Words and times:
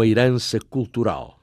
Uma 0.00 0.06
herança 0.06 0.58
cultural. 0.58 1.39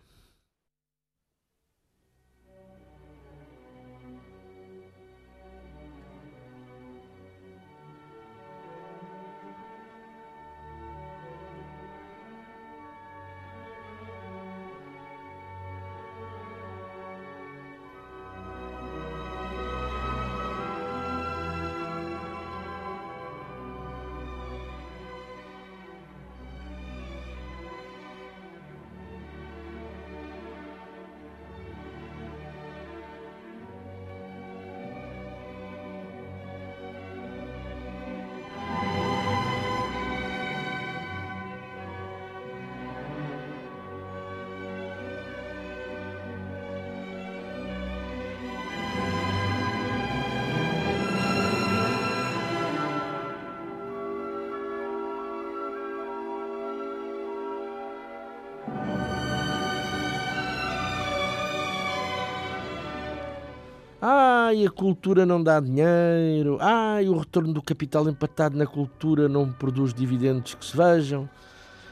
Ai, 64.48 64.66
a 64.66 64.72
cultura 64.72 65.26
não 65.26 65.44
dá 65.44 65.60
dinheiro. 65.60 66.58
Ai, 66.62 67.10
o 67.10 67.18
retorno 67.18 67.52
do 67.52 67.62
capital 67.62 68.08
empatado 68.08 68.56
na 68.58 68.66
cultura 68.66 69.28
não 69.28 69.52
produz 69.52 69.94
dividendos 69.94 70.56
que 70.56 70.64
se 70.66 70.78
vejam. 70.78 71.30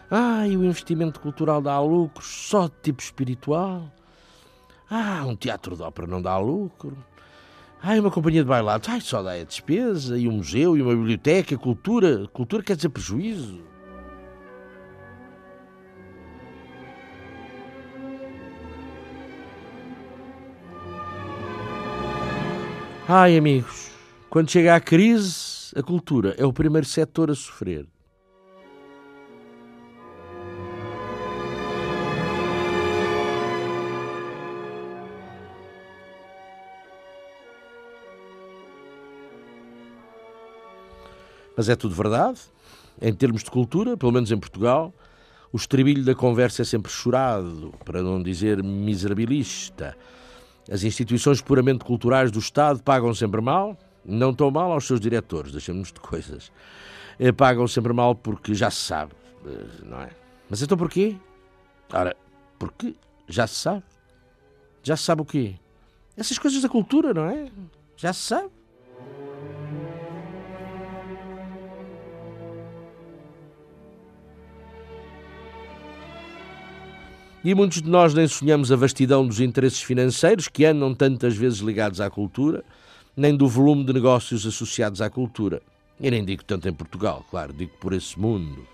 Ai, 0.09 0.55
o 0.55 0.63
investimento 0.63 1.19
cultural 1.19 1.61
dá 1.61 1.77
lucros 1.81 2.25
só 2.25 2.67
de 2.67 2.73
tipo 2.81 3.01
espiritual. 3.01 3.91
Ah, 4.89 5.25
um 5.27 5.35
teatro 5.35 5.75
de 5.75 5.81
ópera 5.81 6.07
não 6.07 6.21
dá 6.21 6.37
lucro. 6.37 6.97
Ai, 7.83 7.99
uma 7.99 8.09
companhia 8.09 8.41
de 8.41 8.47
bailados, 8.47 8.87
ai, 8.87 9.01
só 9.01 9.21
dá 9.21 9.33
a 9.33 9.43
despesa. 9.43 10.17
E 10.17 10.25
um 10.25 10.37
museu, 10.37 10.77
e 10.77 10.81
uma 10.81 10.95
biblioteca, 10.95 11.57
cultura. 11.57 12.25
Cultura 12.31 12.63
quer 12.63 12.77
dizer 12.77 12.87
prejuízo. 12.87 13.74
Ai, 23.07 23.37
amigos, 23.37 23.91
quando 24.31 24.49
chega 24.49 24.73
a 24.73 24.79
crise, 24.79 25.71
a 25.75 25.83
cultura 25.83 26.33
é 26.39 26.43
o 26.43 26.51
primeiro 26.51 26.87
setor 26.87 27.29
a 27.29 27.35
sofrer. 27.35 27.85
Mas 41.55 41.69
é 41.69 41.75
tudo 41.75 41.93
verdade. 41.93 42.39
Em 42.99 43.13
termos 43.13 43.43
de 43.43 43.51
cultura, 43.51 43.95
pelo 43.95 44.11
menos 44.11 44.31
em 44.31 44.39
Portugal, 44.39 44.91
o 45.53 45.57
estribilho 45.57 46.03
da 46.03 46.15
conversa 46.15 46.63
é 46.63 46.65
sempre 46.65 46.91
chorado, 46.91 47.71
para 47.85 48.01
não 48.01 48.23
dizer 48.23 48.63
miserabilista. 48.63 49.95
As 50.69 50.83
instituições 50.83 51.41
puramente 51.41 51.85
culturais 51.85 52.31
do 52.31 52.39
Estado 52.39 52.81
pagam 52.81 53.13
sempre 53.13 53.41
mal, 53.41 53.77
não 54.03 54.33
tão 54.33 54.49
mal 54.49 54.71
aos 54.71 54.85
seus 54.85 54.99
diretores, 54.99 55.51
deixamos 55.51 55.91
de 55.91 55.99
coisas. 55.99 56.51
Eh, 57.19 57.31
pagam 57.31 57.67
sempre 57.67 57.93
mal 57.93 58.15
porque 58.15 58.53
já 58.53 58.69
se 58.71 58.81
sabe, 58.81 59.13
eh, 59.45 59.65
não 59.83 60.01
é? 60.01 60.09
Mas 60.49 60.61
então 60.61 60.77
porquê? 60.77 61.15
Ora, 61.93 62.15
porque 62.57 62.95
já 63.27 63.45
se 63.47 63.55
sabe. 63.55 63.83
Já 64.83 64.95
se 64.97 65.03
sabe 65.03 65.21
o 65.21 65.25
quê? 65.25 65.55
Essas 66.17 66.37
coisas 66.37 66.61
da 66.61 66.69
cultura, 66.69 67.13
não 67.13 67.25
é? 67.25 67.47
Já 67.97 68.13
se 68.13 68.21
sabe. 68.21 68.49
E 77.45 77.53
muitos 77.53 77.79
de 77.79 77.87
nós 77.87 78.11
nem 78.11 78.27
sonhamos 78.27 78.71
a 78.71 78.75
vastidão 78.75 79.27
dos 79.27 79.39
interesses 79.39 79.79
financeiros 79.79 80.47
que 80.47 80.65
andam 80.65 80.95
tantas 80.95 81.37
vezes 81.37 81.59
ligados 81.59 82.01
à 82.01 82.09
cultura, 82.09 82.65
nem 83.15 83.37
do 83.37 83.47
volume 83.47 83.85
de 83.85 83.93
negócios 83.93 84.47
associados 84.47 84.99
à 84.99 85.11
cultura. 85.11 85.61
E 85.99 86.09
nem 86.09 86.25
digo 86.25 86.43
tanto 86.43 86.67
em 86.67 86.73
Portugal, 86.73 87.23
claro, 87.29 87.53
digo 87.53 87.71
por 87.79 87.93
esse 87.93 88.19
mundo. 88.19 88.67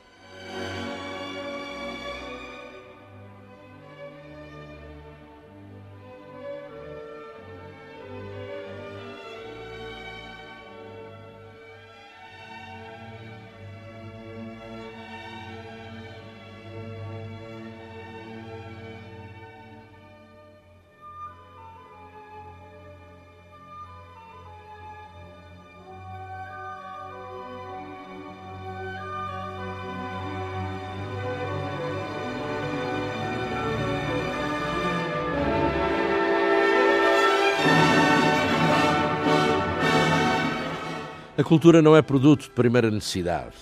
Cultura 41.51 41.81
não 41.81 41.97
é 41.97 42.01
produto 42.01 42.43
de 42.43 42.51
primeira 42.51 42.89
necessidade. 42.89 43.57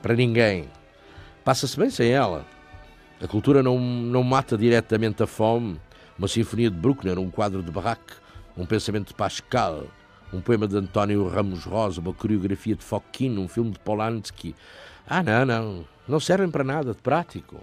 Para 0.00 0.14
ninguém. 0.14 0.68
Passa-se 1.44 1.76
bem 1.76 1.90
sem 1.90 2.08
ela. 2.08 2.46
A 3.20 3.26
cultura 3.26 3.64
não, 3.64 3.80
não 3.80 4.22
mata 4.22 4.56
diretamente 4.56 5.24
a 5.24 5.26
fome. 5.26 5.80
Uma 6.16 6.28
sinfonia 6.28 6.70
de 6.70 6.76
Bruckner, 6.76 7.18
um 7.18 7.28
quadro 7.28 7.60
de 7.60 7.68
Barraque, 7.72 8.14
um 8.56 8.64
pensamento 8.64 9.08
de 9.08 9.14
Pascal, 9.14 9.88
um 10.32 10.40
poema 10.40 10.68
de 10.68 10.76
António 10.76 11.26
Ramos 11.26 11.64
Rosa, 11.64 12.00
uma 12.00 12.12
coreografia 12.12 12.76
de 12.76 12.84
Fokkin, 12.84 13.36
um 13.36 13.48
filme 13.48 13.72
de 13.72 13.80
Polanski. 13.80 14.54
Ah, 15.04 15.20
não, 15.20 15.44
não. 15.44 15.84
Não 16.06 16.20
servem 16.20 16.48
para 16.48 16.62
nada 16.62 16.94
de 16.94 17.02
prático. 17.02 17.60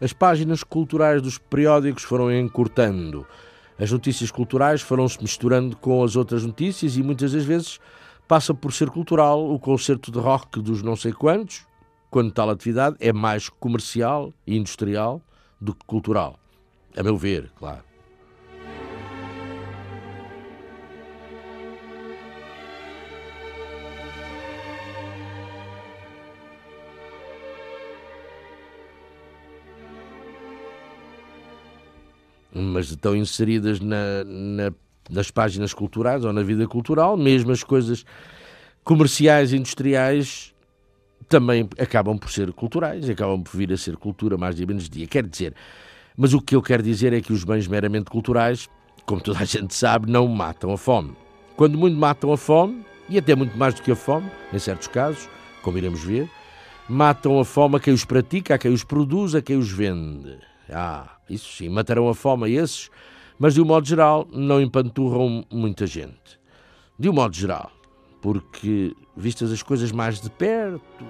As 0.00 0.12
páginas 0.12 0.62
culturais 0.62 1.22
dos 1.22 1.38
periódicos 1.38 2.02
foram 2.02 2.30
encurtando. 2.30 3.26
As 3.78 3.90
notícias 3.90 4.30
culturais 4.30 4.82
foram-se 4.82 5.20
misturando 5.22 5.76
com 5.76 6.04
as 6.04 6.16
outras 6.16 6.44
notícias 6.44 6.96
e 6.96 7.02
muitas 7.02 7.32
das 7.32 7.44
vezes 7.44 7.78
passa 8.28 8.52
por 8.52 8.72
ser 8.72 8.90
cultural 8.90 9.50
o 9.50 9.58
concerto 9.58 10.10
de 10.10 10.18
rock 10.18 10.60
dos 10.60 10.82
não 10.82 10.96
sei 10.96 11.12
quantos, 11.12 11.66
quando 12.10 12.32
tal 12.32 12.50
atividade 12.50 12.96
é 13.00 13.12
mais 13.12 13.48
comercial 13.48 14.32
e 14.46 14.56
industrial 14.56 15.22
do 15.60 15.74
que 15.74 15.84
cultural. 15.86 16.38
A 16.96 17.02
meu 17.02 17.16
ver, 17.16 17.50
claro. 17.58 17.85
Estão 32.84 33.16
inseridas 33.16 33.80
na, 33.80 34.22
na, 34.24 34.72
nas 35.10 35.30
páginas 35.30 35.72
culturais 35.72 36.24
ou 36.24 36.32
na 36.32 36.42
vida 36.42 36.68
cultural, 36.68 37.16
mesmo 37.16 37.50
as 37.50 37.64
coisas 37.64 38.04
comerciais 38.84 39.52
industriais 39.52 40.54
também 41.28 41.68
acabam 41.78 42.16
por 42.16 42.30
ser 42.30 42.52
culturais, 42.52 43.08
acabam 43.08 43.42
por 43.42 43.56
vir 43.56 43.72
a 43.72 43.76
ser 43.76 43.96
cultura 43.96 44.36
mais 44.36 44.54
dia 44.54 44.66
menos 44.66 44.88
dia. 44.88 45.06
Quer 45.06 45.26
dizer, 45.26 45.54
mas 46.16 46.32
o 46.34 46.40
que 46.40 46.54
eu 46.54 46.62
quero 46.62 46.82
dizer 46.82 47.12
é 47.12 47.20
que 47.20 47.32
os 47.32 47.42
bens 47.42 47.66
meramente 47.66 48.10
culturais, 48.10 48.68
como 49.04 49.20
toda 49.20 49.40
a 49.40 49.44
gente 49.44 49.74
sabe, 49.74 50.10
não 50.10 50.28
matam 50.28 50.72
a 50.72 50.78
fome. 50.78 51.16
Quando 51.56 51.76
muito 51.76 51.96
matam 51.96 52.32
a 52.32 52.36
fome, 52.36 52.84
e 53.08 53.18
até 53.18 53.34
muito 53.34 53.56
mais 53.56 53.74
do 53.74 53.82
que 53.82 53.90
a 53.90 53.96
fome, 53.96 54.30
em 54.52 54.58
certos 54.58 54.88
casos, 54.88 55.28
como 55.62 55.78
iremos 55.78 56.02
ver, 56.02 56.28
matam 56.88 57.38
a 57.40 57.44
fome 57.44 57.76
a 57.76 57.80
quem 57.80 57.92
os 57.92 58.04
pratica, 58.04 58.54
a 58.54 58.58
quem 58.58 58.72
os 58.72 58.84
produz, 58.84 59.34
a 59.34 59.42
quem 59.42 59.56
os 59.56 59.70
vende. 59.70 60.38
Ah, 60.70 61.16
isso 61.28 61.52
sim, 61.52 61.68
matarão 61.68 62.08
a 62.08 62.14
fome 62.14 62.44
a 62.46 62.62
esses, 62.62 62.90
mas 63.38 63.54
de 63.54 63.60
um 63.60 63.64
modo 63.64 63.86
geral 63.86 64.26
não 64.32 64.60
empanturram 64.60 65.44
muita 65.50 65.86
gente. 65.86 66.40
De 66.98 67.08
um 67.08 67.12
modo 67.12 67.34
geral, 67.34 67.70
porque, 68.20 68.94
vistas 69.16 69.52
as 69.52 69.62
coisas 69.62 69.92
mais 69.92 70.20
de 70.20 70.30
perto, 70.30 71.04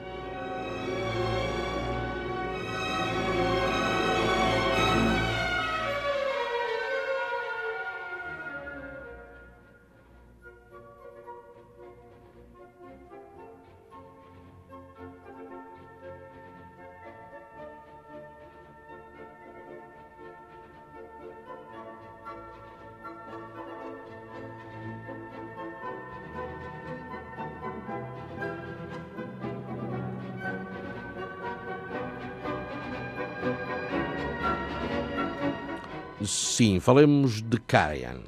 Sim, 36.56 36.81
falemos 36.81 37.43
de 37.43 37.61
Karajan. 37.61 38.23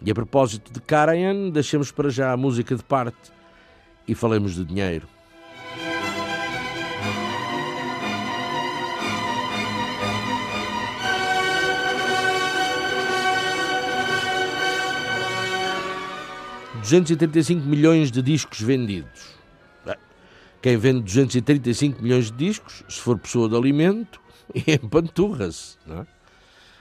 E 0.00 0.10
a 0.10 0.14
propósito 0.14 0.72
de 0.72 0.80
Karajan, 0.80 1.50
deixemos 1.50 1.92
para 1.92 2.08
já 2.08 2.32
a 2.32 2.36
música 2.36 2.74
de 2.74 2.82
parte 2.82 3.30
e 4.08 4.14
falemos 4.14 4.54
de 4.54 4.64
dinheiro. 4.64 5.06
Duzentos 16.80 17.10
e 17.10 17.16
trinta 17.18 17.38
e 17.38 17.44
cinco 17.44 17.66
milhões 17.66 18.10
de 18.10 18.22
discos 18.22 18.62
vendidos. 18.62 19.36
Quem 20.62 20.78
vende 20.78 21.02
235 21.02 22.02
milhões 22.02 22.30
de 22.30 22.38
discos, 22.38 22.82
se 22.88 22.98
for 22.98 23.18
pessoa 23.18 23.46
de 23.46 23.54
alimento, 23.54 24.22
empanturra-se, 24.66 25.76
não 25.86 26.00
é? 26.00 26.17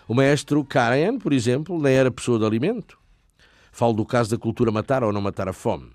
O 0.08 0.14
maestro 0.14 0.64
Karajan, 0.64 1.18
por 1.18 1.34
exemplo, 1.34 1.82
nem 1.82 1.94
era 1.94 2.10
pessoa 2.10 2.40
de 2.40 2.46
alimento. 2.46 2.98
Falo 3.72 3.94
do 3.94 4.06
caso 4.06 4.30
da 4.30 4.38
cultura 4.38 4.72
matar 4.72 5.04
ou 5.04 5.12
não 5.12 5.22
matar 5.22 5.50
a 5.50 5.54
fome. 5.54 5.92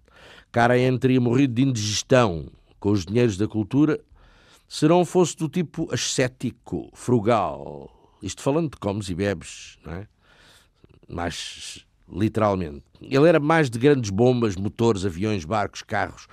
Karajan 0.51 0.99
teria 0.99 1.21
morrido 1.21 1.55
de 1.55 1.63
indigestão 1.63 2.49
com 2.79 2.91
os 2.91 3.07
dinheiros 3.07 3.37
da 3.37 3.49
cultura 3.49 3.99
se 4.69 4.87
não 4.89 5.05
fosse 5.05 5.37
do 5.37 5.49
tipo 5.49 5.93
ascético, 5.93 6.91
frugal. 6.95 7.91
Isto 8.23 8.43
falando 8.43 8.71
de 8.71 8.77
comes 8.79 9.09
e 9.09 9.15
bebes, 9.15 9.79
não 9.85 9.95
é? 9.95 10.07
Mais 11.09 11.85
literalmente. 12.11 12.83
Ele 13.01 13.29
era 13.29 13.41
mais 13.41 13.69
de 13.69 13.79
grandes 13.79 14.11
bombas, 14.11 14.57
motores, 14.57 15.05
aviões, 15.05 15.45
barcos, 15.45 15.83
carros. 15.83 16.27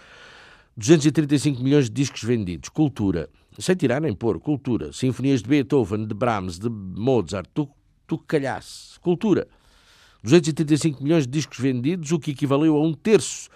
235 0.77 1.61
milhões 1.61 1.85
de 1.85 1.91
discos 1.91 2.23
vendidos. 2.23 2.69
Cultura 2.69 3.29
sem 3.59 3.75
tirar 3.75 4.01
nem 4.01 4.13
pôr, 4.13 4.39
cultura. 4.39 4.93
Sinfonias 4.93 5.41
de 5.41 5.49
Beethoven, 5.49 6.05
de 6.05 6.13
Brahms, 6.13 6.57
de 6.57 6.69
Mozart, 6.69 7.47
tu, 7.53 7.69
tu 8.07 8.17
calhasse. 8.17 8.99
Cultura. 8.99 9.47
235 10.23 11.03
milhões 11.03 11.25
de 11.25 11.31
discos 11.31 11.59
vendidos, 11.59 12.11
o 12.11 12.19
que 12.19 12.31
equivaleu 12.31 12.75
a 12.75 12.81
um 12.81 12.93
terço 12.93 13.49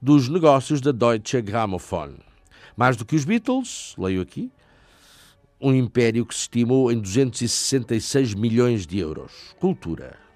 dos 0.00 0.28
negócios 0.28 0.80
da 0.80 0.92
Deutsche 0.92 1.40
Grammophon. 1.40 2.14
Mais 2.76 2.96
do 2.96 3.04
que 3.04 3.16
os 3.16 3.24
Beatles, 3.24 3.94
leio 3.98 4.22
aqui, 4.22 4.50
um 5.60 5.74
império 5.74 6.24
que 6.24 6.34
se 6.34 6.42
estimou 6.42 6.90
em 6.90 6.98
266 6.98 8.34
milhões 8.34 8.86
de 8.86 8.98
euros. 8.98 9.54
Cultura. 9.58 10.29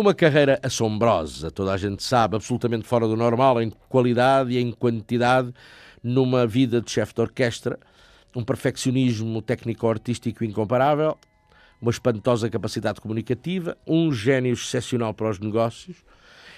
Uma 0.00 0.14
carreira 0.14 0.58
assombrosa, 0.62 1.50
toda 1.50 1.74
a 1.74 1.76
gente 1.76 2.02
sabe, 2.02 2.34
absolutamente 2.34 2.86
fora 2.88 3.06
do 3.06 3.14
normal 3.14 3.60
em 3.60 3.68
qualidade 3.68 4.50
e 4.52 4.58
em 4.58 4.72
quantidade, 4.72 5.52
numa 6.02 6.46
vida 6.46 6.80
de 6.80 6.90
chefe 6.90 7.12
de 7.12 7.20
orquestra, 7.20 7.78
um 8.34 8.42
perfeccionismo 8.42 9.42
técnico-artístico 9.42 10.42
incomparável, 10.42 11.18
uma 11.82 11.90
espantosa 11.90 12.48
capacidade 12.48 12.98
comunicativa, 12.98 13.76
um 13.86 14.10
gênio 14.10 14.54
excepcional 14.54 15.12
para 15.12 15.28
os 15.28 15.38
negócios 15.38 15.98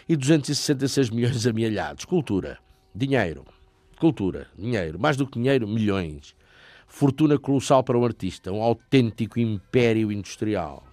e 0.08 0.14
266 0.14 1.10
milhões 1.10 1.44
amealhados. 1.44 2.04
Cultura, 2.04 2.60
dinheiro, 2.94 3.44
cultura, 3.98 4.46
dinheiro, 4.56 5.00
mais 5.00 5.16
do 5.16 5.26
que 5.26 5.40
dinheiro, 5.40 5.66
milhões. 5.66 6.36
Fortuna 6.86 7.36
colossal 7.40 7.82
para 7.82 7.98
um 7.98 8.04
artista, 8.04 8.52
um 8.52 8.62
autêntico 8.62 9.40
império 9.40 10.12
industrial. 10.12 10.91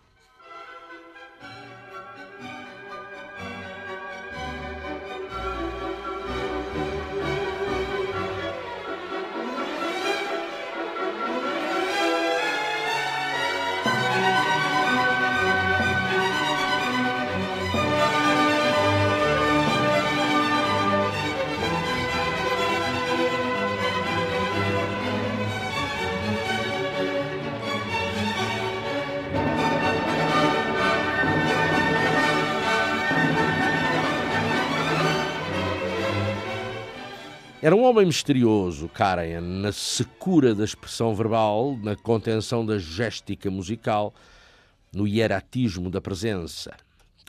Era 37.69 37.75
um 37.75 37.83
homem 37.83 38.07
misterioso, 38.07 38.89
Karajan, 38.89 39.41
na 39.41 39.71
secura 39.71 40.55
da 40.55 40.63
expressão 40.63 41.13
verbal, 41.13 41.77
na 41.83 41.95
contenção 41.95 42.65
da 42.65 42.79
géstica 42.79 43.51
musical, 43.51 44.11
no 44.91 45.07
hieratismo 45.07 45.87
da 45.87 46.01
presença. 46.01 46.75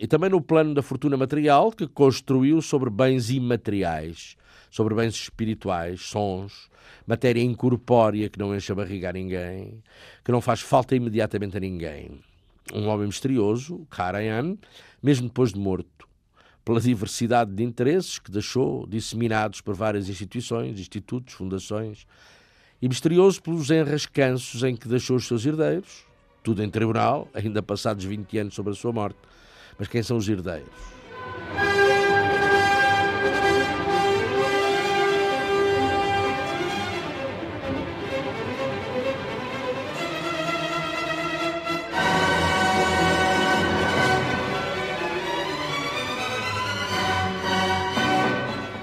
E 0.00 0.06
também 0.06 0.30
no 0.30 0.40
plano 0.40 0.72
da 0.72 0.80
fortuna 0.80 1.14
material 1.14 1.70
que 1.70 1.86
construiu 1.86 2.62
sobre 2.62 2.88
bens 2.88 3.28
imateriais, 3.28 4.34
sobre 4.70 4.94
bens 4.94 5.14
espirituais, 5.14 6.00
sons, 6.00 6.70
matéria 7.06 7.42
incorpórea 7.42 8.30
que 8.30 8.38
não 8.38 8.56
enche 8.56 8.72
a 8.72 8.76
barriga 8.76 9.10
a 9.10 9.12
ninguém, 9.12 9.82
que 10.24 10.32
não 10.32 10.40
faz 10.40 10.62
falta 10.62 10.96
imediatamente 10.96 11.58
a 11.58 11.60
ninguém. 11.60 12.18
Um 12.72 12.88
homem 12.88 13.08
misterioso, 13.08 13.86
Karajan, 13.90 14.56
mesmo 15.02 15.28
depois 15.28 15.52
de 15.52 15.58
morto, 15.58 16.08
pela 16.70 16.80
diversidade 16.80 17.50
de 17.50 17.64
interesses 17.64 18.20
que 18.20 18.30
deixou 18.30 18.86
disseminados 18.86 19.60
por 19.60 19.74
várias 19.74 20.08
instituições, 20.08 20.78
institutos, 20.78 21.34
fundações, 21.34 22.06
e 22.80 22.88
misterioso 22.88 23.42
pelos 23.42 23.70
enrascanços 23.70 24.62
em 24.62 24.76
que 24.76 24.86
deixou 24.86 25.16
os 25.16 25.26
seus 25.26 25.44
herdeiros, 25.44 26.06
tudo 26.44 26.62
em 26.62 26.70
tribunal, 26.70 27.26
ainda 27.34 27.60
passados 27.60 28.04
20 28.04 28.38
anos 28.38 28.54
sobre 28.54 28.70
a 28.70 28.76
sua 28.76 28.92
morte. 28.92 29.18
Mas 29.76 29.88
quem 29.88 30.00
são 30.00 30.16
os 30.16 30.28
herdeiros? 30.28 30.70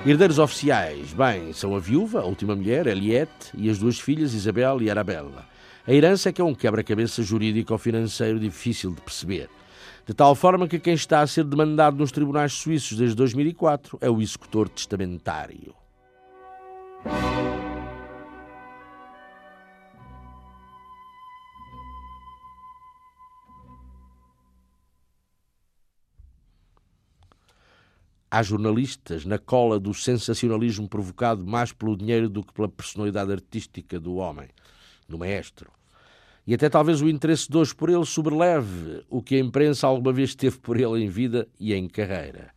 Herdeiros 0.09 0.39
oficiais, 0.39 1.11
bem, 1.11 1.51
são 1.51 1.75
a 1.75 1.79
viúva, 1.79 2.21
a 2.21 2.25
última 2.25 2.55
mulher, 2.55 2.87
Eliette, 2.87 3.51
e 3.53 3.69
as 3.69 3.77
duas 3.77 3.99
filhas, 3.99 4.33
Isabel 4.33 4.81
e 4.81 4.89
Arabella. 4.89 5.45
A 5.85 5.91
herança 5.91 6.29
é 6.29 6.31
que 6.31 6.39
é 6.39 6.43
um 6.45 6.55
quebra-cabeça 6.55 7.21
jurídico 7.21 7.73
ou 7.73 7.77
financeiro 7.77 8.39
difícil 8.39 8.91
de 8.91 9.01
perceber. 9.01 9.49
De 10.05 10.13
tal 10.13 10.33
forma 10.33 10.65
que 10.65 10.79
quem 10.79 10.93
está 10.93 11.19
a 11.19 11.27
ser 11.27 11.43
demandado 11.43 11.97
nos 11.97 12.13
tribunais 12.13 12.53
suíços 12.53 12.97
desde 12.97 13.17
2004 13.17 13.97
é 13.99 14.09
o 14.09 14.21
executor 14.21 14.69
testamentário. 14.69 15.75
Há 28.29 28.43
jornalistas 28.43 29.23
na 29.23 29.37
cola 29.37 29.79
do 29.79 29.93
sensacionalismo 29.93 30.87
provocado 30.87 31.45
mais 31.45 31.71
pelo 31.71 31.95
dinheiro 31.95 32.29
do 32.29 32.43
que 32.43 32.53
pela 32.53 32.67
personalidade 32.67 33.31
artística 33.31 33.99
do 33.99 34.15
homem, 34.15 34.49
do 35.07 35.17
maestro. 35.17 35.71
E 36.45 36.53
até 36.53 36.69
talvez 36.69 37.01
o 37.01 37.09
interesse 37.09 37.49
de 37.49 37.57
hoje 37.57 37.73
por 37.73 37.89
ele 37.89 38.05
sobreleve 38.05 39.03
o 39.09 39.21
que 39.21 39.35
a 39.35 39.39
imprensa 39.39 39.87
alguma 39.87 40.11
vez 40.11 40.35
teve 40.35 40.57
por 40.57 40.77
ele 40.77 41.03
em 41.03 41.09
vida 41.09 41.47
e 41.59 41.73
em 41.73 41.87
carreira. 41.87 42.56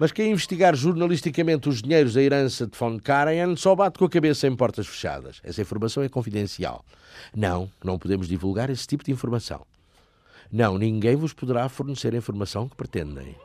Mas 0.00 0.12
quem 0.12 0.30
investigar 0.30 0.74
jornalisticamente 0.74 1.68
os 1.68 1.82
dinheiros 1.82 2.14
da 2.14 2.22
herança 2.22 2.66
de 2.66 2.74
von 2.74 2.98
Karajan 2.98 3.54
só 3.54 3.74
bate 3.74 3.98
com 3.98 4.06
a 4.06 4.08
cabeça 4.08 4.46
em 4.46 4.56
portas 4.56 4.86
fechadas. 4.86 5.42
Essa 5.44 5.60
informação 5.60 6.02
é 6.02 6.08
confidencial. 6.08 6.82
Não, 7.36 7.70
não 7.84 7.98
podemos 7.98 8.26
divulgar 8.26 8.70
esse 8.70 8.86
tipo 8.86 9.04
de 9.04 9.12
informação. 9.12 9.66
Não, 10.50 10.78
ninguém 10.78 11.16
vos 11.16 11.34
poderá 11.34 11.68
fornecer 11.68 12.14
a 12.14 12.16
informação 12.16 12.66
que 12.66 12.76
pretendem. 12.76 13.36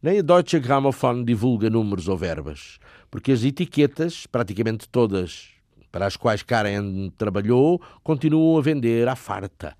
Nem 0.00 0.20
a 0.20 0.22
Deutsche 0.22 0.60
Grammophon 0.60 1.24
divulga 1.24 1.68
números 1.68 2.08
ou 2.08 2.16
verbas 2.16 2.78
porque 3.10 3.32
as 3.32 3.44
etiquetas, 3.44 4.26
praticamente 4.26 4.88
todas 4.88 5.50
para 5.90 6.06
as 6.06 6.16
quais 6.16 6.42
Karen 6.42 7.10
trabalhou, 7.16 7.80
continuam 8.02 8.58
a 8.58 8.62
vender 8.62 9.08
à 9.08 9.16
farta. 9.16 9.74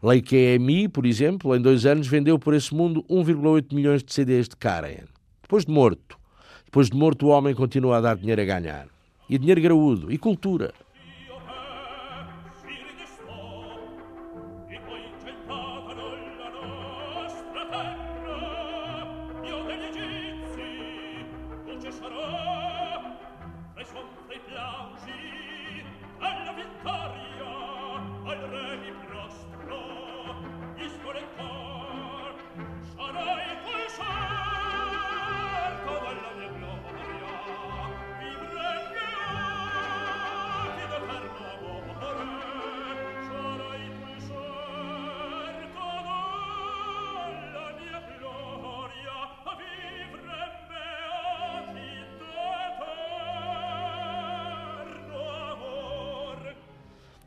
Leica 0.00 0.36
EMI, 0.36 0.88
por 0.88 1.04
exemplo, 1.04 1.54
em 1.56 1.60
dois 1.60 1.84
anos 1.84 2.06
vendeu 2.06 2.38
por 2.38 2.54
esse 2.54 2.72
mundo 2.72 3.04
1,8 3.10 3.74
milhões 3.74 4.04
de 4.04 4.12
CDs 4.12 4.48
de 4.48 4.56
Karen. 4.56 5.06
Depois 5.42 5.64
de 5.64 5.72
morto. 5.72 6.16
Depois 6.64 6.88
de 6.88 6.96
morto, 6.96 7.26
o 7.26 7.30
homem 7.30 7.54
continua 7.54 7.96
a 7.96 8.00
dar 8.00 8.16
dinheiro 8.16 8.40
a 8.40 8.44
ganhar. 8.44 8.86
E 9.28 9.36
dinheiro 9.36 9.60
graúdo. 9.60 10.12
E 10.12 10.18
cultura. 10.18 10.72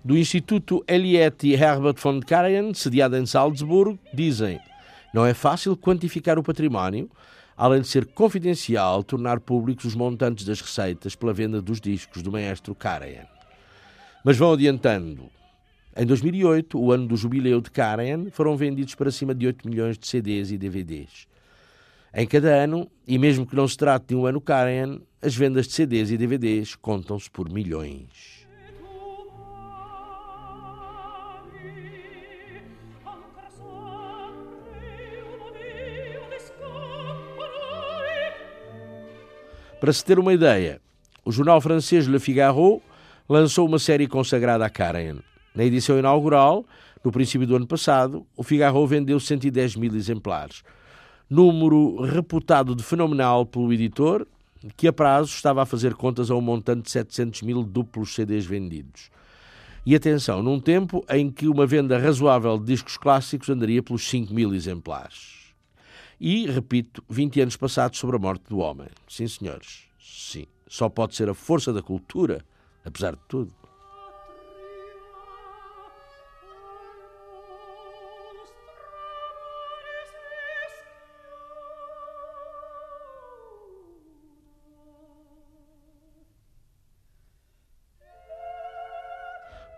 Do 0.04 0.18
Instituto 0.18 0.84
Eliette 0.88 1.54
Herbert 1.54 1.96
von 1.98 2.20
Karajan, 2.22 2.74
sediado 2.74 3.16
em 3.18 3.26
Salzburgo, 3.26 4.00
dizem 4.14 4.60
não 5.14 5.26
é 5.26 5.34
fácil 5.34 5.76
quantificar 5.76 6.40
o 6.40 6.44
património, 6.44 7.10
além 7.56 7.82
de 7.82 7.88
ser 7.88 8.06
confidencial 8.06 9.04
tornar 9.04 9.40
públicos 9.42 9.86
os 9.86 9.94
montantes 9.94 10.46
das 10.46 10.62
receitas 10.62 11.16
pela 11.16 11.34
venda 11.34 11.62
dos 11.62 11.82
discos 11.82 12.22
do 12.22 12.32
maestro 12.32 12.74
Karajan. 12.74 13.28
Mas 14.24 14.38
vão 14.38 14.54
adiantando. 14.54 15.30
Em 15.96 16.06
2008, 16.06 16.80
o 16.80 16.92
ano 16.92 17.08
do 17.08 17.18
jubileu 17.18 17.60
de 17.60 17.70
Karajan, 17.70 18.30
foram 18.32 18.56
vendidos 18.56 18.96
para 18.96 19.12
cima 19.12 19.36
de 19.36 19.46
8 19.46 19.68
milhões 19.68 19.98
de 19.98 20.08
CDs 20.08 20.50
e 20.50 20.58
DVDs. 20.58 21.28
Em 22.14 22.26
cada 22.26 22.50
ano, 22.50 22.90
e 23.06 23.18
mesmo 23.18 23.46
que 23.46 23.56
não 23.56 23.68
se 23.68 23.78
trate 23.78 24.08
de 24.08 24.16
um 24.16 24.26
ano 24.26 24.40
Karajan, 24.40 25.02
as 25.22 25.36
vendas 25.36 25.68
de 25.68 25.74
CDs 25.74 26.10
e 26.10 26.18
DVDs 26.18 26.76
contam-se 26.76 27.30
por 27.30 27.52
milhões. 27.52 28.41
Para 39.82 39.92
se 39.92 40.06
ter 40.06 40.20
uma 40.20 40.32
ideia, 40.32 40.80
o 41.26 41.32
jornal 41.32 41.60
francês 41.60 42.06
Le 42.06 42.20
Figaro 42.20 42.80
lançou 43.28 43.68
uma 43.68 43.80
série 43.80 44.08
consagrada 44.08 44.64
a 44.64 44.70
Karen. 44.70 45.16
Na 45.56 45.64
edição 45.64 45.98
inaugural, 45.98 46.64
no 47.04 47.12
princípio 47.12 47.48
do 47.48 47.56
ano 47.56 47.66
passado, 47.66 48.24
o 48.38 48.44
Figaro 48.44 48.86
vendeu 48.86 49.20
110 49.20 49.78
mil 49.78 49.96
exemplares. 49.96 50.62
Número 51.28 52.00
reputado 52.04 52.76
de 52.76 52.84
fenomenal 52.84 53.44
pelo 53.44 53.74
editor, 53.74 54.28
que 54.78 54.88
a 54.88 54.94
prazo 54.94 55.34
estava 55.34 55.64
a 55.64 55.66
fazer 55.66 55.96
contas 55.96 56.30
a 56.30 56.36
um 56.36 56.42
montante 56.42 56.84
de 56.84 56.92
700 56.92 57.42
mil 57.42 57.64
duplos 57.64 58.14
CDs 58.14 58.46
vendidos. 58.46 59.10
E 59.84 59.96
atenção, 59.96 60.44
num 60.44 60.60
tempo 60.60 61.04
em 61.10 61.32
que 61.32 61.48
uma 61.48 61.66
venda 61.66 61.98
razoável 61.98 62.56
de 62.60 62.66
discos 62.66 62.98
clássicos 62.98 63.50
andaria 63.50 63.82
pelos 63.82 64.08
5 64.08 64.32
mil 64.32 64.54
exemplares. 64.54 65.41
E, 66.24 66.46
repito, 66.46 67.04
20 67.10 67.42
anos 67.42 67.58
passados 67.58 67.98
sobre 67.98 68.16
a 68.16 68.20
morte 68.20 68.44
do 68.48 68.60
homem. 68.60 68.88
Sim, 69.08 69.28
senhores, 69.28 69.88
sim. 70.00 70.46
Só 70.68 70.88
pode 70.88 71.16
ser 71.16 71.28
a 71.28 71.34
força 71.34 71.74
da 71.74 71.82
cultura, 71.82 72.46
apesar 72.86 73.16
de 73.16 73.22
tudo. 73.28 73.52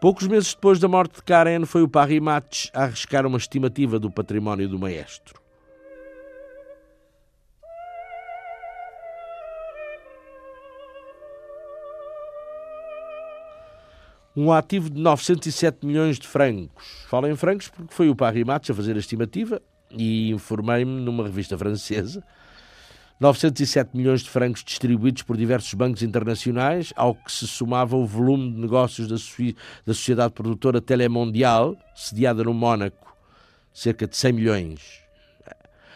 Poucos 0.01 0.27
meses 0.27 0.53
depois 0.53 0.77
da 0.77 0.89
morte 0.89 1.15
de 1.15 1.23
Karen, 1.23 1.65
foi 1.65 1.83
o 1.83 1.87
Paris 1.87 2.19
Match 2.19 2.65
a 2.73 2.83
arriscar 2.83 3.25
uma 3.25 3.37
estimativa 3.37 3.97
do 3.97 4.11
património 4.11 4.67
do 4.67 4.77
maestro. 4.77 5.42
Um 14.35 14.51
ativo 14.51 14.89
de 14.89 14.99
907 14.99 15.85
milhões 15.85 16.17
de 16.17 16.27
francos. 16.27 17.05
Falo 17.07 17.27
em 17.27 17.35
francos 17.35 17.69
porque 17.69 17.93
foi 17.93 18.09
o 18.09 18.15
Paris 18.15 18.43
Match 18.43 18.69
a 18.69 18.73
fazer 18.73 18.95
a 18.95 18.99
estimativa 18.99 19.61
e 19.91 20.31
informei-me 20.31 21.01
numa 21.01 21.23
revista 21.23 21.57
francesa 21.57 22.23
907 23.19 23.95
milhões 23.95 24.21
de 24.21 24.29
francos 24.29 24.63
distribuídos 24.63 25.23
por 25.23 25.37
diversos 25.37 25.73
bancos 25.73 26.01
internacionais, 26.01 26.91
ao 26.95 27.15
que 27.15 27.31
se 27.31 27.47
somava 27.47 27.95
o 27.95 28.05
volume 28.05 28.51
de 28.51 28.59
negócios 28.59 29.07
da, 29.07 29.15
da 29.85 29.93
sociedade 29.93 30.33
produtora 30.33 30.81
Telemondial, 30.81 31.77
sediada 31.95 32.43
no 32.43 32.53
Mónaco, 32.53 33.15
cerca 33.73 34.07
de 34.07 34.17
100 34.17 34.33
milhões. 34.33 35.01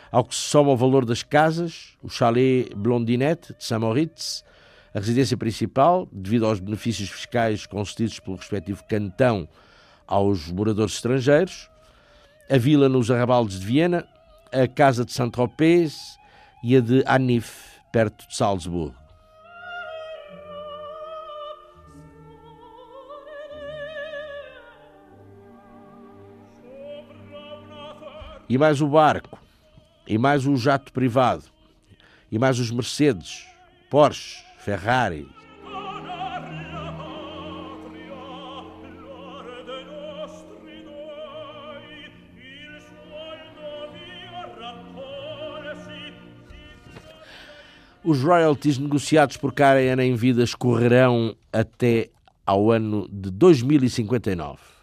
Ao 0.09 0.23
que 0.23 0.33
se 0.33 0.41
soma 0.41 0.71
o 0.71 0.77
valor 0.77 1.03
das 1.03 1.21
casas, 1.21 1.97
o 2.01 2.07
chalet 2.07 2.73
Blondinette 2.73 3.53
de 3.57 3.63
Saint-Moritz, 3.65 4.45
a 4.97 4.99
residência 4.99 5.37
principal, 5.37 6.09
devido 6.11 6.47
aos 6.47 6.59
benefícios 6.59 7.11
fiscais 7.11 7.67
concedidos 7.67 8.19
pelo 8.19 8.35
respectivo 8.35 8.83
cantão 8.89 9.47
aos 10.07 10.51
moradores 10.51 10.95
estrangeiros, 10.95 11.69
a 12.49 12.57
vila 12.57 12.89
nos 12.89 13.11
arrabaldes 13.11 13.59
de 13.59 13.65
Viena, 13.67 14.07
a 14.51 14.67
casa 14.67 15.05
de 15.05 15.13
Saint-Tropez, 15.13 16.17
e 16.63 16.75
a 16.75 16.81
de 16.81 17.03
Anif, 17.05 17.77
perto 17.91 18.27
de 18.27 18.35
Salzburgo. 18.35 18.95
E 28.49 28.57
mais 28.57 28.81
o 28.81 28.87
barco, 28.87 29.37
e 30.07 30.17
mais 30.17 30.47
o 30.47 30.55
jato 30.55 30.91
privado, 30.91 31.43
e 32.31 32.39
mais 32.39 32.57
os 32.57 32.71
Mercedes, 32.71 33.45
Porsche, 33.91 34.46
Ferrari, 34.67 35.25
Os 48.03 48.21
royalties 48.21 48.77
negociados 48.77 49.37
por 49.37 49.53
Karajan 49.53 50.03
em 50.03 50.15
vida 50.15 50.43
escorrerão 50.43 51.33
até 51.53 52.09
ao 52.45 52.69
ano 52.69 53.07
de 53.09 53.31
2059. 53.31 54.76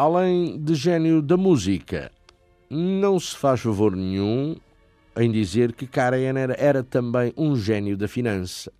Além 0.00 0.58
de 0.58 0.74
gênio 0.74 1.20
da 1.20 1.36
música, 1.36 2.10
não 2.70 3.20
se 3.20 3.36
faz 3.36 3.60
favor 3.60 3.94
nenhum 3.94 4.56
em 5.14 5.30
dizer 5.30 5.74
que 5.74 5.86
Karajan 5.86 6.38
era, 6.38 6.54
era 6.58 6.82
também 6.82 7.34
um 7.36 7.54
gênio 7.54 7.98
da 7.98 8.08
finança, 8.08 8.72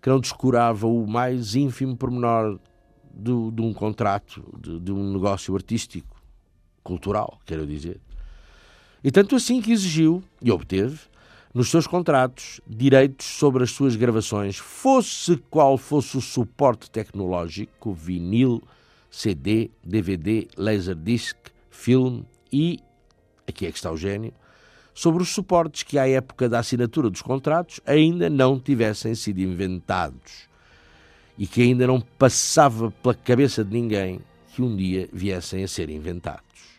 que 0.00 0.08
não 0.08 0.20
descurava 0.20 0.86
o 0.86 1.04
mais 1.04 1.56
ínfimo 1.56 1.96
pormenor 1.96 2.60
de, 3.12 3.32
de 3.50 3.60
um 3.60 3.74
contrato, 3.74 4.44
de, 4.56 4.78
de 4.78 4.92
um 4.92 5.14
negócio 5.14 5.52
artístico, 5.52 6.16
cultural, 6.84 7.40
quero 7.44 7.66
dizer. 7.66 8.00
E 9.02 9.10
tanto 9.10 9.34
assim 9.34 9.60
que 9.60 9.72
exigiu, 9.72 10.22
e 10.40 10.52
obteve, 10.52 11.00
nos 11.52 11.70
seus 11.70 11.88
contratos, 11.88 12.60
direitos 12.64 13.26
sobre 13.26 13.64
as 13.64 13.72
suas 13.72 13.96
gravações, 13.96 14.58
fosse 14.58 15.38
qual 15.50 15.76
fosse 15.76 16.16
o 16.16 16.20
suporte 16.20 16.88
tecnológico, 16.88 17.92
vinil, 17.92 18.62
CD, 19.16 19.70
DVD, 19.82 20.46
Laserdisc, 20.58 21.38
filme 21.70 22.22
e, 22.52 22.80
aqui 23.48 23.64
é 23.64 23.70
que 23.72 23.78
está 23.78 23.90
o 23.90 23.96
gênio, 23.96 24.30
sobre 24.92 25.22
os 25.22 25.30
suportes 25.30 25.84
que 25.84 25.98
à 25.98 26.06
época 26.06 26.50
da 26.50 26.58
assinatura 26.58 27.08
dos 27.08 27.22
contratos 27.22 27.80
ainda 27.86 28.28
não 28.28 28.60
tivessem 28.60 29.14
sido 29.14 29.40
inventados 29.40 30.46
e 31.38 31.46
que 31.46 31.62
ainda 31.62 31.86
não 31.86 31.98
passava 31.98 32.90
pela 32.90 33.14
cabeça 33.14 33.64
de 33.64 33.72
ninguém 33.72 34.20
que 34.54 34.60
um 34.60 34.76
dia 34.76 35.08
viessem 35.10 35.64
a 35.64 35.68
ser 35.68 35.88
inventados. 35.88 36.75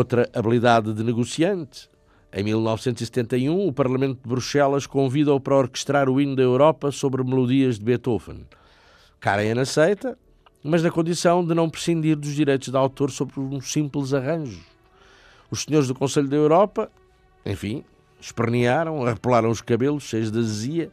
Outra 0.00 0.30
habilidade 0.32 0.94
de 0.94 1.04
negociante. 1.04 1.90
Em 2.32 2.42
1971, 2.42 3.68
o 3.68 3.70
Parlamento 3.70 4.22
de 4.22 4.26
Bruxelas 4.26 4.86
convida-o 4.86 5.38
para 5.38 5.54
orquestrar 5.54 6.08
o 6.08 6.18
hino 6.18 6.34
da 6.34 6.42
Europa 6.42 6.90
sobre 6.90 7.22
melodias 7.22 7.78
de 7.78 7.84
Beethoven. 7.84 8.46
Karajan 9.20 9.60
aceita 9.60 10.16
mas 10.64 10.82
na 10.82 10.90
condição 10.90 11.44
de 11.44 11.54
não 11.54 11.68
prescindir 11.68 12.16
dos 12.16 12.34
direitos 12.34 12.70
de 12.70 12.76
autor 12.78 13.10
sobre 13.10 13.38
um 13.40 13.60
simples 13.60 14.14
arranjo. 14.14 14.62
Os 15.50 15.64
senhores 15.64 15.88
do 15.88 15.94
Conselho 15.94 16.28
da 16.28 16.36
Europa, 16.36 16.90
enfim, 17.44 17.84
espernearam, 18.18 19.04
arrepelaram 19.04 19.50
os 19.50 19.60
cabelos 19.60 20.04
cheios 20.04 20.32
de 20.32 20.38
azia 20.38 20.90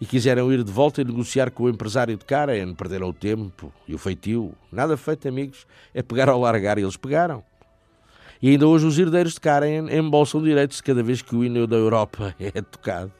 e 0.00 0.06
quiseram 0.06 0.50
ir 0.50 0.64
de 0.64 0.72
volta 0.72 1.02
e 1.02 1.04
negociar 1.04 1.50
com 1.50 1.64
o 1.64 1.68
empresário 1.68 2.16
de 2.16 2.24
Karen. 2.24 2.72
Perderam 2.72 3.10
o 3.10 3.12
tempo 3.12 3.70
e 3.86 3.94
o 3.94 3.98
feitio. 3.98 4.54
Nada 4.72 4.96
feito, 4.96 5.28
amigos. 5.28 5.66
É 5.92 6.00
pegar 6.00 6.30
ao 6.30 6.40
largar 6.40 6.78
e 6.78 6.80
eles 6.80 6.96
pegaram. 6.96 7.44
E 8.42 8.50
ainda 8.50 8.66
hoje 8.66 8.86
os 8.86 8.98
herdeiros 8.98 9.34
de 9.34 9.40
Karen 9.40 9.88
embolsam 9.90 10.42
direitos 10.42 10.80
cada 10.80 11.02
vez 11.02 11.22
que 11.22 11.34
o 11.34 11.44
hino 11.44 11.66
da 11.66 11.76
Europa 11.76 12.34
é 12.40 12.60
tocado. 12.60 13.12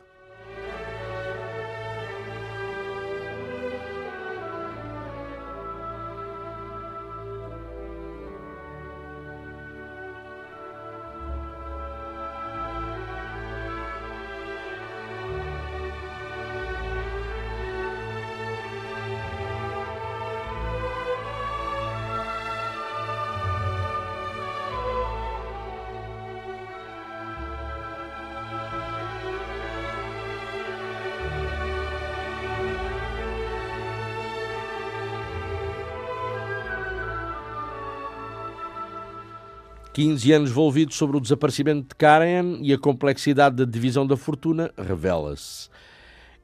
15 39.97 40.31
anos 40.31 40.51
envolvidos 40.51 40.95
sobre 40.95 41.17
o 41.17 41.21
desaparecimento 41.21 41.89
de 41.89 41.95
Karen 41.95 42.59
e 42.61 42.71
a 42.71 42.77
complexidade 42.77 43.57
da 43.57 43.65
divisão 43.65 44.07
da 44.07 44.15
fortuna 44.15 44.71
revela-se. 44.77 45.71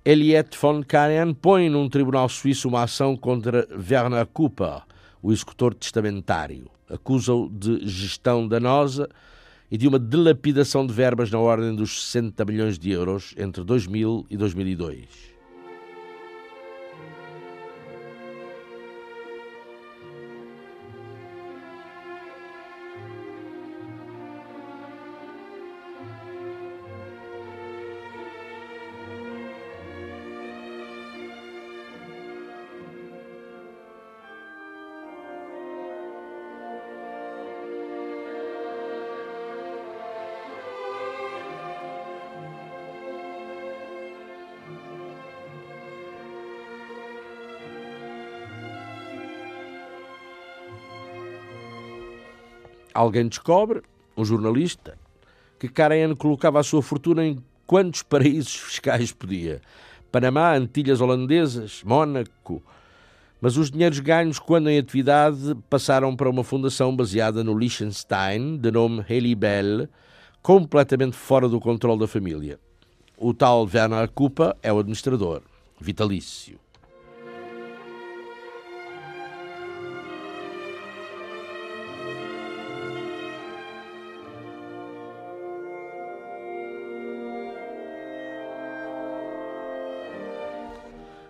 Eliette 0.02 0.56
von 0.56 0.82
Karen 0.82 1.34
põe 1.34 1.68
num 1.68 1.86
tribunal 1.86 2.30
suíço 2.30 2.66
uma 2.66 2.84
ação 2.84 3.14
contra 3.14 3.68
Werner 3.70 4.24
Cooper, 4.24 4.80
o 5.20 5.30
executor 5.30 5.74
testamentário. 5.74 6.70
Acusa-o 6.88 7.50
de 7.50 7.86
gestão 7.86 8.48
danosa 8.48 9.06
e 9.70 9.76
de 9.76 9.86
uma 9.86 9.98
dilapidação 9.98 10.86
de 10.86 10.94
verbas 10.94 11.30
na 11.30 11.38
ordem 11.38 11.76
dos 11.76 12.10
60 12.10 12.42
milhões 12.46 12.78
de 12.78 12.90
euros 12.90 13.34
entre 13.36 13.62
2000 13.62 14.28
e 14.30 14.36
2002. 14.38 15.31
Alguém 53.02 53.26
descobre, 53.26 53.82
um 54.16 54.24
jornalista, 54.24 54.96
que 55.58 55.66
Karajan 55.66 56.14
colocava 56.14 56.60
a 56.60 56.62
sua 56.62 56.80
fortuna 56.80 57.26
em 57.26 57.36
quantos 57.66 58.00
paraísos 58.06 58.54
fiscais 58.54 59.10
podia. 59.10 59.60
Panamá, 60.12 60.54
Antilhas 60.54 61.00
Holandesas, 61.00 61.82
Mónaco. 61.84 62.62
Mas 63.40 63.56
os 63.56 63.72
dinheiros 63.72 63.98
ganhos 63.98 64.38
quando 64.38 64.70
em 64.70 64.78
atividade 64.78 65.52
passaram 65.68 66.14
para 66.14 66.30
uma 66.30 66.44
fundação 66.44 66.94
baseada 66.94 67.42
no 67.42 67.58
Liechtenstein, 67.58 68.56
de 68.56 68.70
nome 68.70 69.00
Haley 69.00 69.34
Bell, 69.34 69.88
completamente 70.40 71.16
fora 71.16 71.48
do 71.48 71.58
controle 71.58 71.98
da 71.98 72.06
família. 72.06 72.60
O 73.18 73.34
tal 73.34 73.64
Werner 73.64 74.08
Kupa 74.12 74.56
é 74.62 74.72
o 74.72 74.78
administrador, 74.78 75.42
vitalício. 75.80 76.61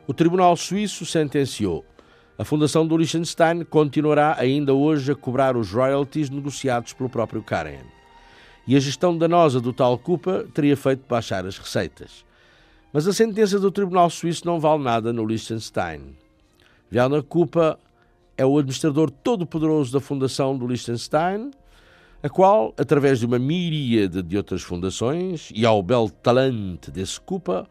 O 0.05 0.13
Tribunal 0.13 0.57
Suíço 0.57 1.07
sentenciou. 1.07 1.85
A 2.37 2.45
Fundação 2.45 2.85
do 2.85 2.97
Liechtenstein 2.97 3.65
continuará 3.65 4.35
ainda 4.37 4.75
hoje 4.75 5.13
a 5.13 5.15
cobrar 5.15 5.57
os 5.57 5.71
royalties 5.71 6.29
negociados 6.29 6.93
pelo 6.93 7.09
próprio 7.09 7.41
Karen. 7.41 7.85
E 8.67 8.75
a 8.75 8.81
gestão 8.81 9.17
danosa 9.17 9.61
do 9.61 9.73
tal 9.73 9.97
culpa 9.97 10.45
teria 10.53 10.77
feito 10.77 11.05
baixar 11.09 11.47
as 11.47 11.57
receitas. 11.57 12.25
Mas 12.93 13.07
a 13.07 13.13
sentença 13.13 13.61
do 13.61 13.71
Tribunal 13.71 14.11
Suíço 14.11 14.45
não 14.45 14.59
vale 14.59 14.83
nada 14.83 15.13
no 15.13 15.25
Liechtenstein. 15.25 16.17
Werner 16.93 17.23
Kupa 17.23 17.79
é 18.37 18.45
o 18.45 18.59
administrador 18.59 19.09
todo-poderoso 19.09 19.93
da 19.93 20.01
Fundação 20.01 20.59
do 20.59 20.67
Liechtenstein, 20.67 21.53
a 22.21 22.29
qual, 22.29 22.75
através 22.77 23.21
de 23.21 23.27
uma 23.27 23.39
miríade 23.39 24.21
de 24.21 24.37
outras 24.37 24.63
fundações 24.63 25.51
e 25.55 25.65
ao 25.65 25.81
belo 25.81 26.11
talante 26.11 26.91
desse 26.91 27.21
Kupa, 27.21 27.69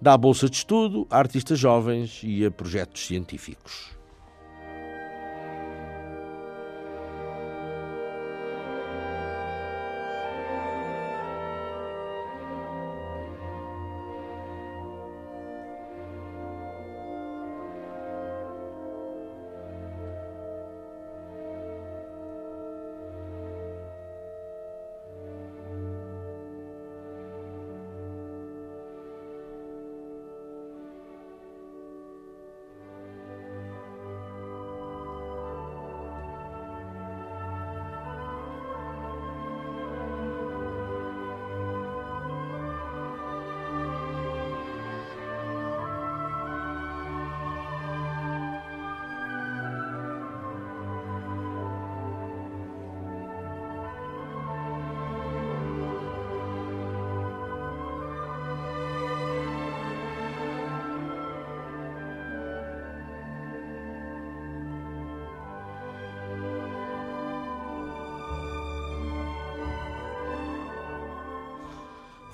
dá 0.00 0.16
bolsa 0.16 0.48
de 0.48 0.56
estudo 0.56 1.06
a 1.10 1.18
artistas 1.18 1.58
jovens 1.58 2.20
e 2.22 2.44
a 2.44 2.50
projetos 2.50 3.06
científicos. 3.06 3.95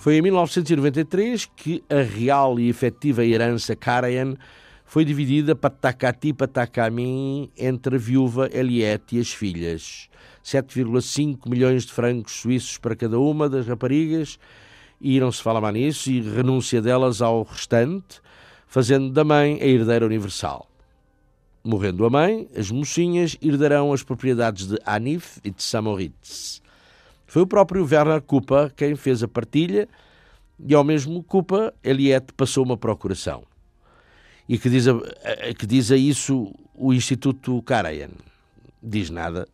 Foi 0.02 0.16
em 0.16 0.22
1993 0.22 1.48
que 1.54 1.80
a 1.88 2.02
real 2.02 2.58
e 2.58 2.68
efetiva 2.68 3.24
herança 3.24 3.76
Karajan 3.76 4.34
foi 4.84 5.04
dividida 5.04 5.54
patacati 5.54 6.32
patacami 6.32 7.48
entre 7.56 7.94
a 7.94 7.98
viúva 8.00 8.50
Eliette 8.52 9.16
e 9.16 9.20
as 9.20 9.32
filhas. 9.32 10.10
7,5 10.44 11.48
milhões 11.48 11.86
de 11.86 11.92
francos 11.92 12.32
suíços 12.32 12.78
para 12.78 12.96
cada 12.96 13.16
uma 13.20 13.48
das 13.48 13.64
raparigas, 13.68 14.40
e 15.00 15.20
não 15.20 15.30
se 15.30 15.40
fala 15.40 15.60
mais 15.60 15.74
nisso, 15.74 16.10
e 16.10 16.20
renúncia 16.20 16.82
delas 16.82 17.22
ao 17.22 17.44
restante, 17.44 18.20
fazendo 18.66 19.08
da 19.08 19.22
mãe 19.22 19.60
a 19.62 19.66
herdeira 19.66 20.04
universal. 20.04 20.68
Morrendo 21.62 22.04
a 22.04 22.10
mãe, 22.10 22.48
as 22.56 22.72
mocinhas 22.72 23.38
herdarão 23.40 23.92
as 23.92 24.02
propriedades 24.02 24.66
de 24.66 24.78
Anif 24.84 25.38
e 25.44 25.50
de 25.52 25.62
Samoritz. 25.62 26.61
Foi 27.32 27.40
o 27.40 27.46
próprio 27.46 27.88
Werner 27.90 28.20
Kupa 28.20 28.70
quem 28.76 28.94
fez 28.94 29.22
a 29.22 29.26
partilha 29.26 29.88
e, 30.60 30.74
ao 30.74 30.84
mesmo 30.84 31.22
Kupa, 31.22 31.72
Eliette 31.82 32.30
passou 32.34 32.62
uma 32.62 32.76
procuração. 32.76 33.44
E 34.46 34.58
que 34.58 34.68
diz 34.68 34.86
a, 34.86 34.94
que 35.58 35.66
diz 35.66 35.90
a 35.90 35.96
isso 35.96 36.54
o 36.74 36.92
Instituto 36.92 37.62
Karajan? 37.62 38.10
Diz 38.82 39.08
nada. 39.08 39.48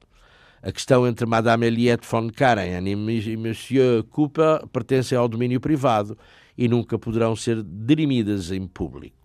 A 0.60 0.72
questão 0.72 1.06
entre 1.06 1.24
Madame 1.24 1.66
Eliette 1.66 2.04
von 2.04 2.28
Karajan 2.30 2.82
e 2.84 3.36
Monsieur 3.36 4.02
Cooper 4.10 4.66
pertence 4.72 5.14
ao 5.14 5.28
domínio 5.28 5.60
privado 5.60 6.18
e 6.56 6.66
nunca 6.66 6.98
poderão 6.98 7.36
ser 7.36 7.62
dirimidas 7.62 8.50
em 8.50 8.66
público. 8.66 9.17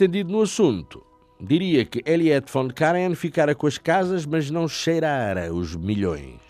Entendido 0.00 0.32
no 0.32 0.40
assunto 0.40 1.04
diria 1.38 1.84
que 1.84 2.02
Eliette 2.06 2.50
von 2.50 2.68
Karen 2.68 3.14
ficara 3.14 3.54
com 3.54 3.66
as 3.66 3.76
casas, 3.76 4.24
mas 4.24 4.50
não 4.50 4.66
cheirara 4.66 5.52
os 5.52 5.76
milhões. 5.76 6.40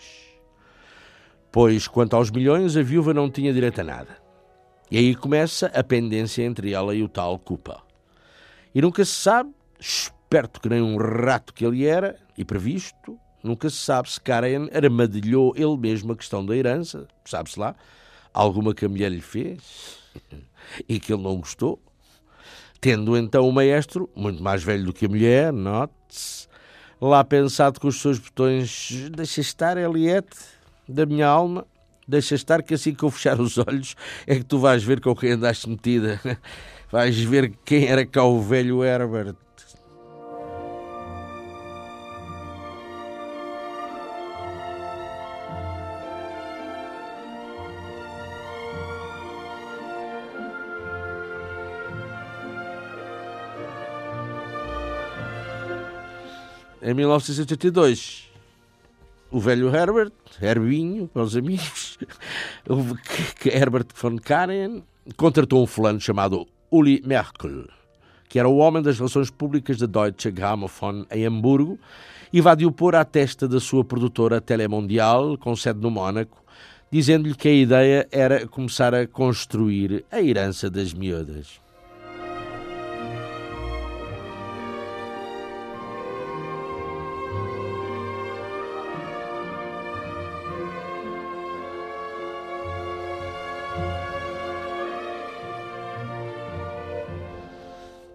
Pois, 1.51 1.85
quanto 1.85 2.15
aos 2.15 2.31
milhões, 2.31 2.77
a 2.77 2.81
viúva 2.81 3.13
não 3.13 3.29
tinha 3.29 3.53
direito 3.53 3.81
a 3.81 3.83
nada. 3.83 4.17
E 4.89 4.97
aí 4.97 5.15
começa 5.15 5.67
a 5.67 5.83
pendência 5.83 6.43
entre 6.43 6.71
ela 6.71 6.95
e 6.95 7.03
o 7.03 7.09
tal 7.09 7.37
Cupa. 7.37 7.81
E 8.73 8.81
nunca 8.81 9.03
se 9.03 9.11
sabe, 9.11 9.53
esperto 9.77 10.61
que 10.61 10.69
nem 10.69 10.81
um 10.81 10.95
rato 10.95 11.53
que 11.53 11.65
ele 11.65 11.85
era, 11.85 12.17
e 12.37 12.45
previsto, 12.45 13.19
nunca 13.43 13.69
se 13.69 13.77
sabe 13.77 14.09
se 14.09 14.19
Karen 14.19 14.69
armadilhou 14.73 15.53
ele 15.57 15.75
mesmo 15.77 16.13
a 16.13 16.15
questão 16.15 16.45
da 16.45 16.55
herança, 16.55 17.05
sabe-se 17.25 17.59
lá, 17.59 17.75
alguma 18.33 18.73
que 18.73 18.85
a 18.85 18.89
mulher 18.89 19.11
lhe 19.11 19.21
fez, 19.21 19.97
e 20.87 20.99
que 21.01 21.13
ele 21.13 21.23
não 21.23 21.37
gostou 21.37 21.81
Tendo 22.81 23.15
então 23.15 23.47
o 23.47 23.51
maestro, 23.53 24.09
muito 24.15 24.41
mais 24.41 24.63
velho 24.63 24.85
do 24.85 24.91
que 24.91 25.05
a 25.05 25.09
mulher, 25.09 25.53
note-se, 25.53 26.47
lá 26.99 27.23
pensado 27.23 27.79
com 27.79 27.87
os 27.87 28.01
seus 28.01 28.17
botões, 28.17 28.89
deixa 29.15 29.39
estar, 29.39 29.77
Eliette, 29.77 30.35
da 30.89 31.05
minha 31.05 31.27
alma, 31.27 31.63
deixa 32.07 32.33
estar 32.33 32.63
que 32.63 32.73
assim 32.73 32.95
que 32.95 33.03
eu 33.03 33.11
fechar 33.11 33.39
os 33.39 33.59
olhos 33.59 33.95
é 34.25 34.35
que 34.35 34.43
tu 34.43 34.57
vais 34.57 34.83
ver 34.83 34.99
com 34.99 35.15
quem 35.15 35.33
andaste 35.33 35.69
metida. 35.69 36.19
Vais 36.91 37.17
ver 37.21 37.53
quem 37.63 37.87
era 37.87 38.05
cá 38.05 38.25
o 38.25 38.41
velho 38.41 38.83
Herbert. 38.83 39.37
Em 56.91 56.93
1982, 56.93 58.29
o 59.31 59.39
velho 59.39 59.73
Herbert, 59.73 60.11
Herbinho, 60.41 61.07
para 61.07 61.23
os 61.23 61.37
amigos, 61.37 61.97
Herbert 63.45 63.87
von 63.95 64.17
Karen, 64.17 64.81
contratou 65.15 65.63
um 65.63 65.67
fulano 65.67 66.01
chamado 66.01 66.45
Uli 66.69 67.01
Merkel, 67.05 67.67
que 68.27 68.37
era 68.37 68.49
o 68.49 68.57
homem 68.57 68.83
das 68.83 68.97
relações 68.97 69.29
públicas 69.29 69.77
da 69.77 69.85
Deutsche 69.85 70.31
Grammophon 70.31 71.05
em 71.09 71.25
Hamburgo, 71.25 71.79
e 72.33 72.39
invadiu 72.39 72.71
pôr 72.71 72.95
à 72.95 73.05
testa 73.05 73.47
da 73.47 73.59
sua 73.59 73.83
produtora 73.83 74.41
Telemundial, 74.41 75.37
com 75.37 75.55
sede 75.55 75.79
no 75.79 75.89
Mónaco, 75.89 76.43
dizendo-lhe 76.91 77.35
que 77.35 77.47
a 77.47 77.53
ideia 77.53 78.07
era 78.11 78.47
começar 78.47 78.93
a 78.93 79.07
construir 79.07 80.03
a 80.11 80.21
herança 80.21 80.69
das 80.69 80.93
miúdas. 80.93 81.61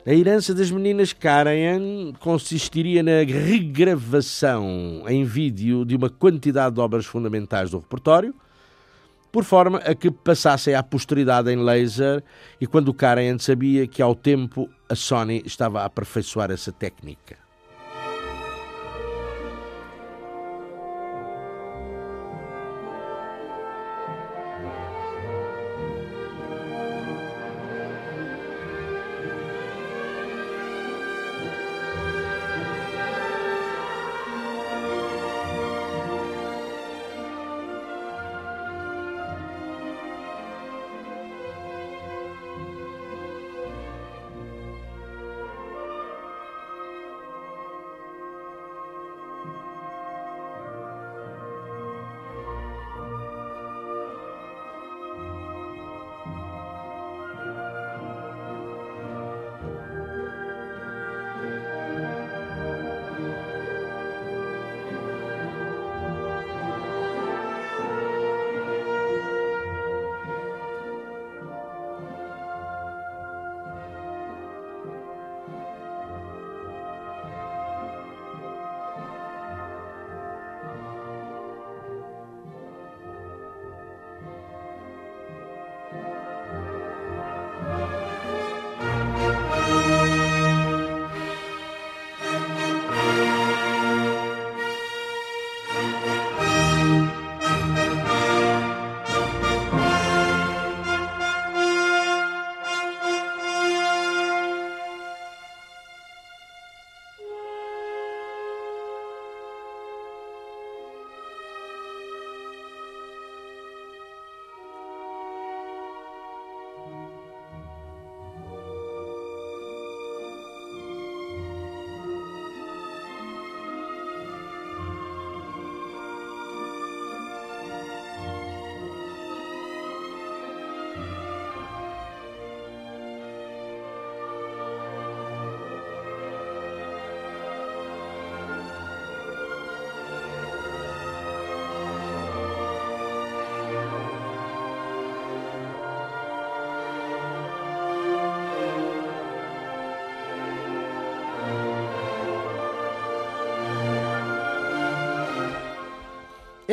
A 0.06 0.14
herança 0.14 0.54
das 0.54 0.70
meninas 0.70 1.12
Karajan 1.12 2.12
consistiria 2.20 3.02
na 3.02 3.24
regravação 3.24 5.02
em 5.08 5.24
vídeo 5.24 5.84
de 5.84 5.96
uma 5.96 6.08
quantidade 6.08 6.76
de 6.76 6.80
obras 6.80 7.04
fundamentais 7.04 7.72
do 7.72 7.80
repertório, 7.80 8.32
por 9.32 9.42
forma 9.42 9.78
a 9.78 9.96
que 9.96 10.08
passassem 10.08 10.76
à 10.76 10.82
posteridade 10.84 11.50
em 11.50 11.56
laser, 11.56 12.22
e 12.60 12.68
quando 12.68 12.94
Karajan 12.94 13.40
sabia 13.40 13.84
que 13.88 14.00
ao 14.00 14.14
tempo 14.14 14.70
a 14.88 14.94
Sony 14.94 15.42
estava 15.44 15.80
a 15.80 15.86
aperfeiçoar 15.86 16.52
essa 16.52 16.70
técnica. 16.70 17.45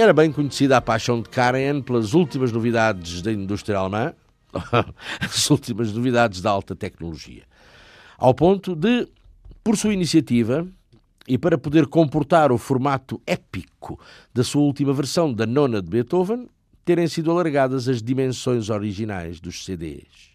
Era 0.03 0.11
bem 0.11 0.33
conhecida 0.33 0.75
a 0.75 0.81
paixão 0.81 1.21
de 1.21 1.29
Karajan 1.29 1.81
pelas 1.81 2.13
últimas 2.13 2.51
novidades 2.51 3.21
da 3.21 3.31
indústria 3.31 3.77
alemã, 3.77 4.13
as 5.21 5.49
últimas 5.49 5.93
novidades 5.93 6.41
da 6.41 6.51
alta 6.51 6.75
tecnologia, 6.75 7.43
ao 8.17 8.33
ponto 8.33 8.75
de, 8.75 9.07
por 9.63 9.77
sua 9.77 9.93
iniciativa 9.93 10.67
e 11.25 11.37
para 11.37 11.57
poder 11.57 11.87
comportar 11.87 12.51
o 12.51 12.57
formato 12.57 13.21
épico 13.25 13.97
da 14.33 14.43
sua 14.43 14.63
última 14.63 14.91
versão 14.91 15.33
da 15.33 15.45
nona 15.45 15.81
de 15.81 15.89
Beethoven, 15.89 16.49
terem 16.83 17.07
sido 17.07 17.31
alargadas 17.31 17.87
as 17.87 18.03
dimensões 18.03 18.69
originais 18.69 19.39
dos 19.39 19.63
CDs. 19.63 20.32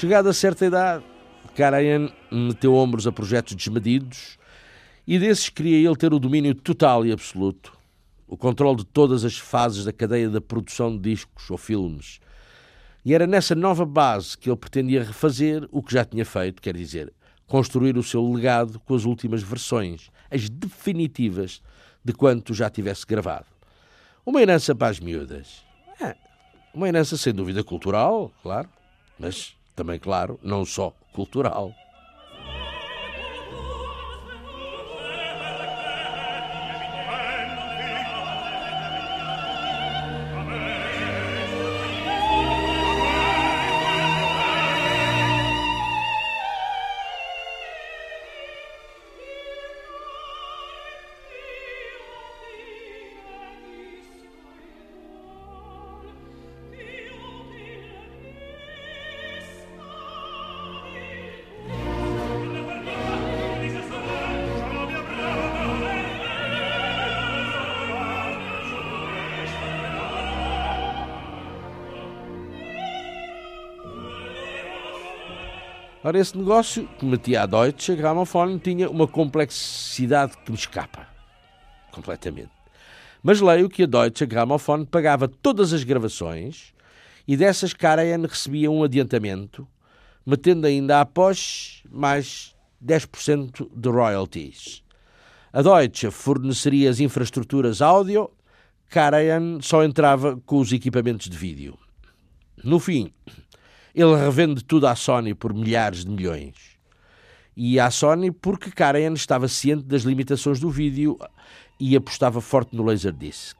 Chegada 0.00 0.30
a 0.30 0.32
certa 0.32 0.64
idade, 0.64 1.04
Karajan 1.54 2.10
meteu 2.32 2.74
ombros 2.74 3.06
a 3.06 3.12
projetos 3.12 3.54
desmedidos 3.54 4.38
e 5.06 5.18
desses 5.18 5.50
queria 5.50 5.76
ele 5.76 5.94
ter 5.94 6.10
o 6.14 6.18
domínio 6.18 6.54
total 6.54 7.04
e 7.04 7.12
absoluto, 7.12 7.76
o 8.26 8.34
controle 8.34 8.78
de 8.78 8.86
todas 8.86 9.26
as 9.26 9.36
fases 9.36 9.84
da 9.84 9.92
cadeia 9.92 10.30
da 10.30 10.40
produção 10.40 10.96
de 10.96 11.10
discos 11.10 11.50
ou 11.50 11.58
filmes. 11.58 12.18
E 13.04 13.12
era 13.12 13.26
nessa 13.26 13.54
nova 13.54 13.84
base 13.84 14.38
que 14.38 14.48
ele 14.48 14.56
pretendia 14.56 15.04
refazer 15.04 15.68
o 15.70 15.82
que 15.82 15.92
já 15.92 16.02
tinha 16.02 16.24
feito, 16.24 16.62
quer 16.62 16.74
dizer, 16.74 17.12
construir 17.46 17.98
o 17.98 18.02
seu 18.02 18.26
legado 18.32 18.80
com 18.80 18.94
as 18.94 19.04
últimas 19.04 19.42
versões, 19.42 20.08
as 20.30 20.48
definitivas 20.48 21.60
de 22.02 22.14
quanto 22.14 22.54
já 22.54 22.70
tivesse 22.70 23.04
gravado. 23.04 23.48
Uma 24.24 24.40
herança 24.40 24.74
para 24.74 24.88
as 24.88 24.98
miúdas. 24.98 25.62
É, 26.00 26.16
uma 26.72 26.88
herança 26.88 27.18
sem 27.18 27.34
dúvida 27.34 27.62
cultural, 27.62 28.32
claro, 28.42 28.70
mas 29.18 29.59
também, 29.80 29.98
claro, 29.98 30.38
não 30.42 30.66
só 30.66 30.92
cultural. 31.14 31.72
Ora, 76.02 76.18
esse 76.18 76.36
negócio 76.36 76.88
que 76.98 77.04
metia 77.04 77.42
a 77.42 77.46
Deutsche 77.46 77.94
Grammophon 77.94 78.58
tinha 78.58 78.88
uma 78.88 79.06
complexidade 79.06 80.34
que 80.38 80.50
me 80.50 80.56
escapa 80.56 81.06
completamente. 81.92 82.50
Mas 83.22 83.42
leio 83.42 83.68
que 83.68 83.82
a 83.82 83.86
Deutsche 83.86 84.24
Grammophon 84.24 84.86
pagava 84.86 85.28
todas 85.28 85.74
as 85.74 85.84
gravações 85.84 86.72
e 87.28 87.36
dessas 87.36 87.74
Karajan 87.74 88.26
recebia 88.26 88.70
um 88.70 88.82
adiantamento, 88.82 89.68
metendo 90.24 90.66
ainda 90.66 91.02
após 91.02 91.82
mais 91.90 92.54
10% 92.82 93.68
de 93.70 93.88
royalties. 93.90 94.82
A 95.52 95.60
Deutsche 95.60 96.10
forneceria 96.10 96.88
as 96.88 96.98
infraestruturas 96.98 97.82
áudio, 97.82 98.30
Karajan 98.88 99.58
só 99.60 99.84
entrava 99.84 100.40
com 100.46 100.60
os 100.60 100.72
equipamentos 100.72 101.28
de 101.28 101.36
vídeo. 101.36 101.78
No 102.64 102.80
fim, 102.80 103.12
ele 103.94 104.16
revende 104.16 104.64
tudo 104.64 104.86
à 104.86 104.94
Sony 104.94 105.34
por 105.34 105.52
milhares 105.52 106.04
de 106.04 106.10
milhões. 106.10 106.54
E 107.56 107.78
à 107.78 107.90
Sony 107.90 108.30
porque 108.30 108.70
Karen 108.70 109.12
estava 109.14 109.48
ciente 109.48 109.84
das 109.84 110.02
limitações 110.02 110.60
do 110.60 110.70
vídeo 110.70 111.18
e 111.78 111.96
apostava 111.96 112.40
forte 112.40 112.76
no 112.76 112.84
Laserdisc. 112.84 113.56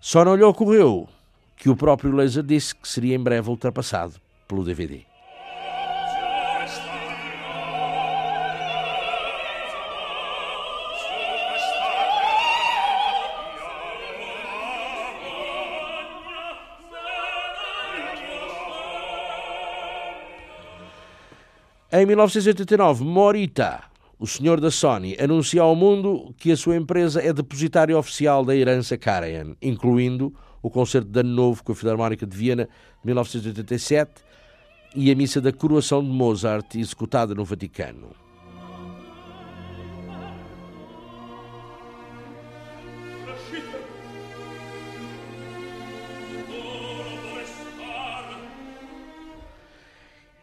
Só 0.00 0.24
não 0.24 0.36
lhe 0.36 0.42
ocorreu 0.42 1.08
que 1.56 1.68
o 1.68 1.76
próprio 1.76 2.12
Laserdisc 2.12 2.76
seria 2.84 3.14
em 3.14 3.22
breve 3.22 3.48
ultrapassado 3.48 4.14
pelo 4.46 4.64
DVD. 4.64 5.13
Em 21.96 22.04
1989, 22.06 23.04
Morita, 23.04 23.84
o 24.18 24.26
senhor 24.26 24.60
da 24.60 24.68
Sony, 24.68 25.16
anuncia 25.16 25.62
ao 25.62 25.76
mundo 25.76 26.34
que 26.36 26.50
a 26.50 26.56
sua 26.56 26.74
empresa 26.74 27.22
é 27.22 27.32
depositária 27.32 27.96
oficial 27.96 28.44
da 28.44 28.56
herança 28.56 28.98
Karajan, 28.98 29.54
incluindo 29.62 30.34
o 30.60 30.68
concerto 30.68 31.08
de 31.08 31.20
Ano 31.20 31.30
Novo 31.30 31.62
com 31.62 31.70
a 31.70 31.74
Filarmónica 31.76 32.26
de 32.26 32.36
Viena 32.36 32.64
de 32.64 33.06
1987 33.06 34.10
e 34.96 35.08
a 35.08 35.14
missa 35.14 35.40
da 35.40 35.52
coroação 35.52 36.02
de 36.02 36.10
Mozart, 36.10 36.74
executada 36.74 37.32
no 37.32 37.44
Vaticano. 37.44 38.23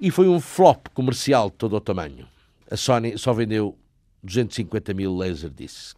E 0.02 0.10
foi 0.10 0.28
um 0.28 0.40
flop 0.40 0.88
comercial 0.96 1.52
de 1.52 1.58
todo 1.58 1.76
o 1.76 1.80
tamanho. 1.80 2.28
A 2.70 2.76
Sony 2.76 3.18
só 3.20 3.32
vendeu 3.32 3.78
250 4.24 4.94
mil 4.96 5.16
Laserdisc. 5.16 5.96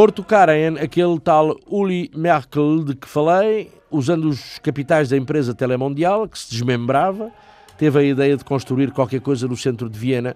Morto 0.00 0.24
Karajan, 0.24 0.82
aquele 0.82 1.20
tal 1.20 1.60
Uli 1.66 2.10
Merkel 2.16 2.84
de 2.84 2.94
que 2.94 3.06
falei, 3.06 3.70
usando 3.90 4.30
os 4.30 4.58
capitais 4.60 5.10
da 5.10 5.16
empresa 5.18 5.54
Telemundial, 5.54 6.26
que 6.26 6.38
se 6.38 6.50
desmembrava, 6.50 7.30
teve 7.76 7.98
a 7.98 8.02
ideia 8.02 8.34
de 8.34 8.42
construir 8.42 8.92
qualquer 8.92 9.20
coisa 9.20 9.46
no 9.46 9.54
centro 9.54 9.90
de 9.90 9.98
Viena 9.98 10.34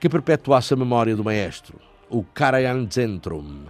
que 0.00 0.08
perpetuasse 0.08 0.74
a 0.74 0.76
memória 0.76 1.14
do 1.14 1.22
maestro, 1.22 1.78
o 2.10 2.24
Karajan 2.24 2.88
Zentrum. 2.90 3.66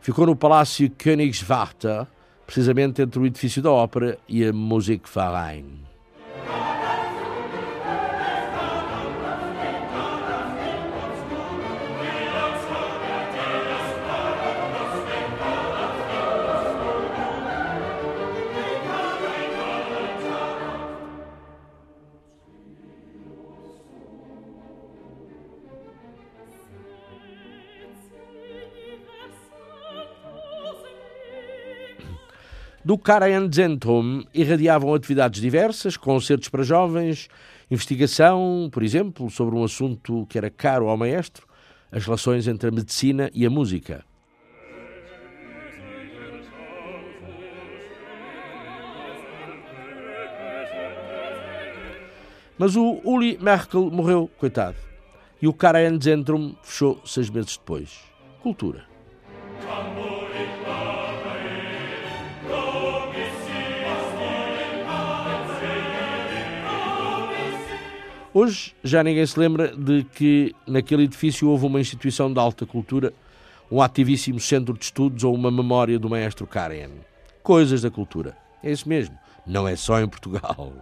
Ficou 0.00 0.26
no 0.26 0.36
Palácio 0.36 0.88
Königswarter, 0.90 2.06
precisamente 2.46 3.02
entre 3.02 3.18
o 3.18 3.26
edifício 3.26 3.60
da 3.60 3.72
ópera 3.72 4.16
e 4.28 4.46
a 4.46 4.52
Musikverein. 4.52 5.93
Do 32.84 32.98
Karajan 32.98 33.50
Zentrum 33.50 34.24
irradiavam 34.34 34.92
atividades 34.92 35.40
diversas, 35.40 35.96
concertos 35.96 36.50
para 36.50 36.62
jovens, 36.62 37.30
investigação, 37.70 38.68
por 38.70 38.82
exemplo, 38.82 39.30
sobre 39.30 39.56
um 39.56 39.64
assunto 39.64 40.26
que 40.26 40.36
era 40.36 40.50
caro 40.50 40.88
ao 40.88 40.96
maestro, 40.96 41.46
as 41.90 42.04
relações 42.04 42.46
entre 42.46 42.68
a 42.68 42.70
medicina 42.70 43.30
e 43.32 43.46
a 43.46 43.48
música. 43.48 44.04
Mas 52.58 52.76
o 52.76 53.00
Uli 53.02 53.38
Merkel 53.40 53.90
morreu, 53.90 54.30
coitado. 54.36 54.76
E 55.40 55.48
o 55.48 55.54
Karajan 55.54 55.98
Zentrum 55.98 56.54
fechou 56.62 57.00
seis 57.06 57.30
meses 57.30 57.56
depois. 57.56 57.98
Cultura. 58.42 58.93
Hoje 68.34 68.74
já 68.82 69.00
ninguém 69.04 69.24
se 69.24 69.38
lembra 69.38 69.68
de 69.76 70.02
que 70.02 70.52
naquele 70.66 71.04
edifício 71.04 71.48
houve 71.48 71.66
uma 71.66 71.80
instituição 71.80 72.32
de 72.32 72.40
alta 72.40 72.66
cultura, 72.66 73.14
um 73.70 73.80
ativíssimo 73.80 74.40
centro 74.40 74.76
de 74.76 74.86
estudos 74.86 75.22
ou 75.22 75.32
uma 75.32 75.52
memória 75.52 76.00
do 76.00 76.10
maestro 76.10 76.44
Karen. 76.44 76.90
Coisas 77.44 77.82
da 77.82 77.92
cultura. 77.92 78.36
É 78.60 78.72
isso 78.72 78.88
mesmo. 78.88 79.16
Não 79.46 79.68
é 79.68 79.76
só 79.76 80.00
em 80.00 80.08
Portugal. 80.08 80.72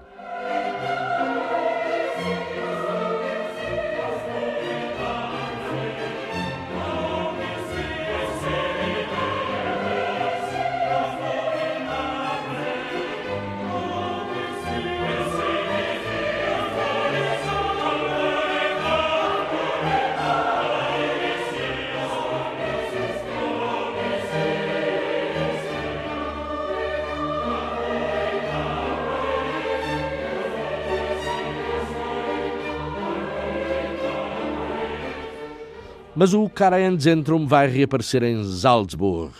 Mas 36.22 36.34
o 36.34 36.48
Karajan 36.48 37.00
Zentrum 37.00 37.48
vai 37.48 37.66
reaparecer 37.66 38.22
em 38.22 38.44
Salzburg 38.44 39.34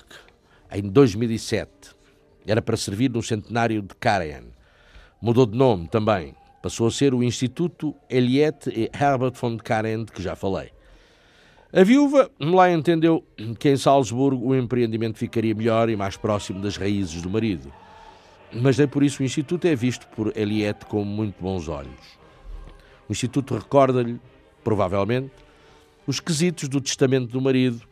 em 0.75 0.83
2007. 0.83 1.71
Era 2.45 2.61
para 2.61 2.77
servir 2.77 3.09
no 3.09 3.23
centenário 3.23 3.83
de 3.83 3.95
Karajan. 3.95 4.47
Mudou 5.21 5.47
de 5.47 5.57
nome 5.57 5.87
também. 5.87 6.35
Passou 6.61 6.89
a 6.89 6.91
ser 6.91 7.15
o 7.15 7.23
Instituto 7.23 7.95
Eliette 8.11 8.69
e 8.71 8.91
Herbert 8.93 9.35
von 9.41 9.57
Karajan, 9.59 10.07
de 10.07 10.11
que 10.11 10.21
já 10.21 10.35
falei. 10.35 10.73
A 11.73 11.85
viúva 11.85 12.29
lá 12.41 12.69
entendeu 12.69 13.25
que 13.61 13.71
em 13.71 13.77
Salzburgo 13.77 14.49
o 14.49 14.57
empreendimento 14.57 15.19
ficaria 15.19 15.55
melhor 15.55 15.89
e 15.89 15.95
mais 15.95 16.17
próximo 16.17 16.61
das 16.61 16.77
raízes 16.77 17.23
do 17.23 17.31
marido. 17.31 17.73
Mas 18.53 18.77
nem 18.77 18.89
por 18.89 19.05
isso 19.05 19.23
o 19.23 19.25
Instituto 19.25 19.69
é 19.69 19.77
visto 19.77 20.09
por 20.17 20.37
Eliette 20.37 20.85
com 20.87 21.05
muito 21.05 21.41
bons 21.41 21.69
olhos. 21.69 22.19
O 23.09 23.13
Instituto 23.13 23.55
recorda-lhe, 23.55 24.19
provavelmente, 24.65 25.31
os 26.07 26.21
quesitos 26.21 26.69
do 26.69 26.81
testamento 26.81 27.29
do 27.29 27.41
marido 27.41 27.83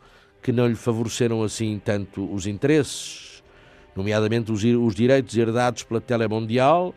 que 0.41 0.51
não 0.51 0.67
lhe 0.67 0.75
favoreceram 0.75 1.43
assim 1.43 1.79
tanto 1.83 2.33
os 2.33 2.47
interesses, 2.47 3.43
nomeadamente 3.95 4.51
os, 4.51 4.63
os 4.63 4.95
direitos 4.95 5.37
herdados 5.37 5.83
pela 5.83 6.01
Telemundial 6.01 6.95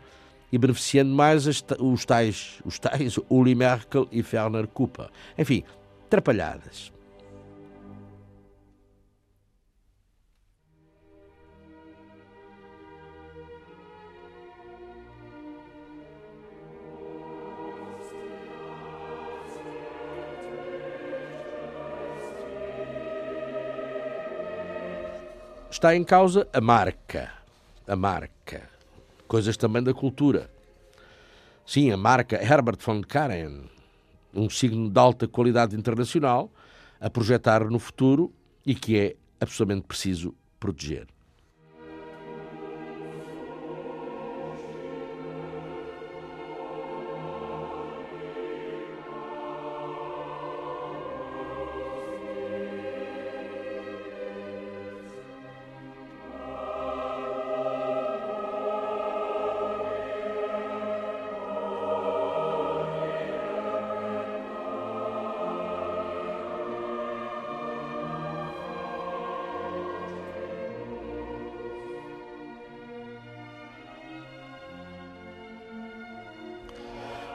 e 0.51 0.57
beneficiando 0.57 1.13
mais 1.13 1.47
as, 1.47 1.63
os 1.79 2.05
tais, 2.05 2.61
os 2.65 2.79
tais 2.79 3.19
Uli 3.29 3.55
Merkel 3.55 4.09
e 4.11 4.23
Ferner 4.23 4.67
Kupa. 4.67 5.11
Enfim, 5.37 5.63
trapalhadas. 6.09 6.94
Está 25.75 25.95
em 25.97 26.05
causa 26.05 26.47
a 26.53 26.61
marca. 26.61 27.33
A 27.87 27.97
marca. 27.97 28.71
Coisas 29.27 29.57
também 29.57 29.83
da 29.83 29.93
cultura. 29.93 30.49
Sim, 31.67 31.91
a 31.91 31.97
marca 31.97 32.41
Herbert 32.41 32.79
von 32.81 33.03
Karajan, 33.03 33.65
um 34.33 34.49
signo 34.49 34.89
de 34.89 35.01
alta 35.01 35.27
qualidade 35.27 35.75
internacional, 35.75 36.49
a 37.01 37.11
projetar 37.11 37.69
no 37.69 37.81
futuro 37.81 38.33
e 38.65 38.73
que 38.73 38.97
é 38.97 39.17
absolutamente 39.41 39.89
preciso 39.89 40.33
proteger. 40.61 41.09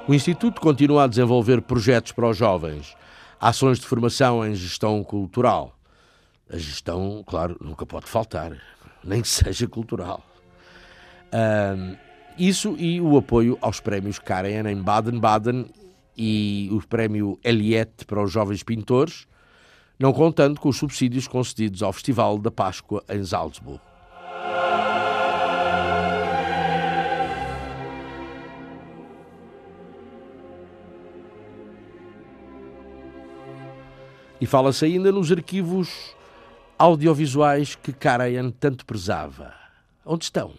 O 0.09 0.13
Instituto 0.15 0.59
continua 0.59 1.03
a 1.03 1.07
desenvolver 1.07 1.61
projetos 1.61 2.11
para 2.13 2.27
os 2.27 2.35
jovens, 2.35 2.97
ações 3.39 3.79
de 3.79 3.85
formação 3.85 4.43
em 4.43 4.55
gestão 4.55 5.03
cultural. 5.03 5.77
A 6.51 6.57
gestão, 6.57 7.23
claro, 7.23 7.55
nunca 7.61 7.85
pode 7.85 8.07
faltar, 8.07 8.57
nem 9.03 9.21
que 9.21 9.27
seja 9.27 9.67
cultural. 9.67 10.25
Um, 11.31 11.95
isso 12.39 12.75
e 12.79 12.99
o 12.99 13.17
apoio 13.17 13.55
aos 13.61 13.79
prémios 13.79 14.17
Karen 14.17 14.67
em 14.67 14.81
Baden-Baden 14.81 15.67
e 16.17 16.69
o 16.71 16.81
prémio 16.87 17.39
Eliette 17.43 18.03
para 18.03 18.23
os 18.23 18.31
jovens 18.31 18.63
pintores, 18.63 19.27
não 19.99 20.11
contando 20.11 20.59
com 20.59 20.69
os 20.69 20.77
subsídios 20.77 21.27
concedidos 21.27 21.83
ao 21.83 21.93
Festival 21.93 22.39
da 22.39 22.49
Páscoa 22.49 23.03
em 23.07 23.23
Salzburgo. 23.23 23.88
E 34.41 34.45
fala-se 34.45 34.85
ainda 34.85 35.11
nos 35.11 35.31
arquivos 35.31 36.15
audiovisuais 36.77 37.75
que 37.75 37.91
Karajan 37.91 38.51
tanto 38.51 38.85
prezava. 38.85 39.53
Onde 40.05 40.23
estão? 40.23 40.53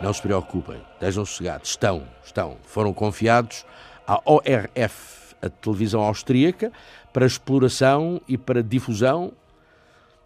Não 0.00 0.14
se 0.14 0.22
preocupem, 0.22 0.80
estejam 0.94 1.26
sossegados. 1.26 1.70
Estão, 1.70 2.04
estão. 2.24 2.56
Foram 2.62 2.94
confiados 2.94 3.66
à 4.06 4.18
ORF, 4.24 5.34
a 5.42 5.50
televisão 5.50 6.00
austríaca, 6.00 6.72
para 7.12 7.26
exploração 7.26 8.20
e 8.26 8.38
para 8.38 8.62
difusão, 8.62 9.32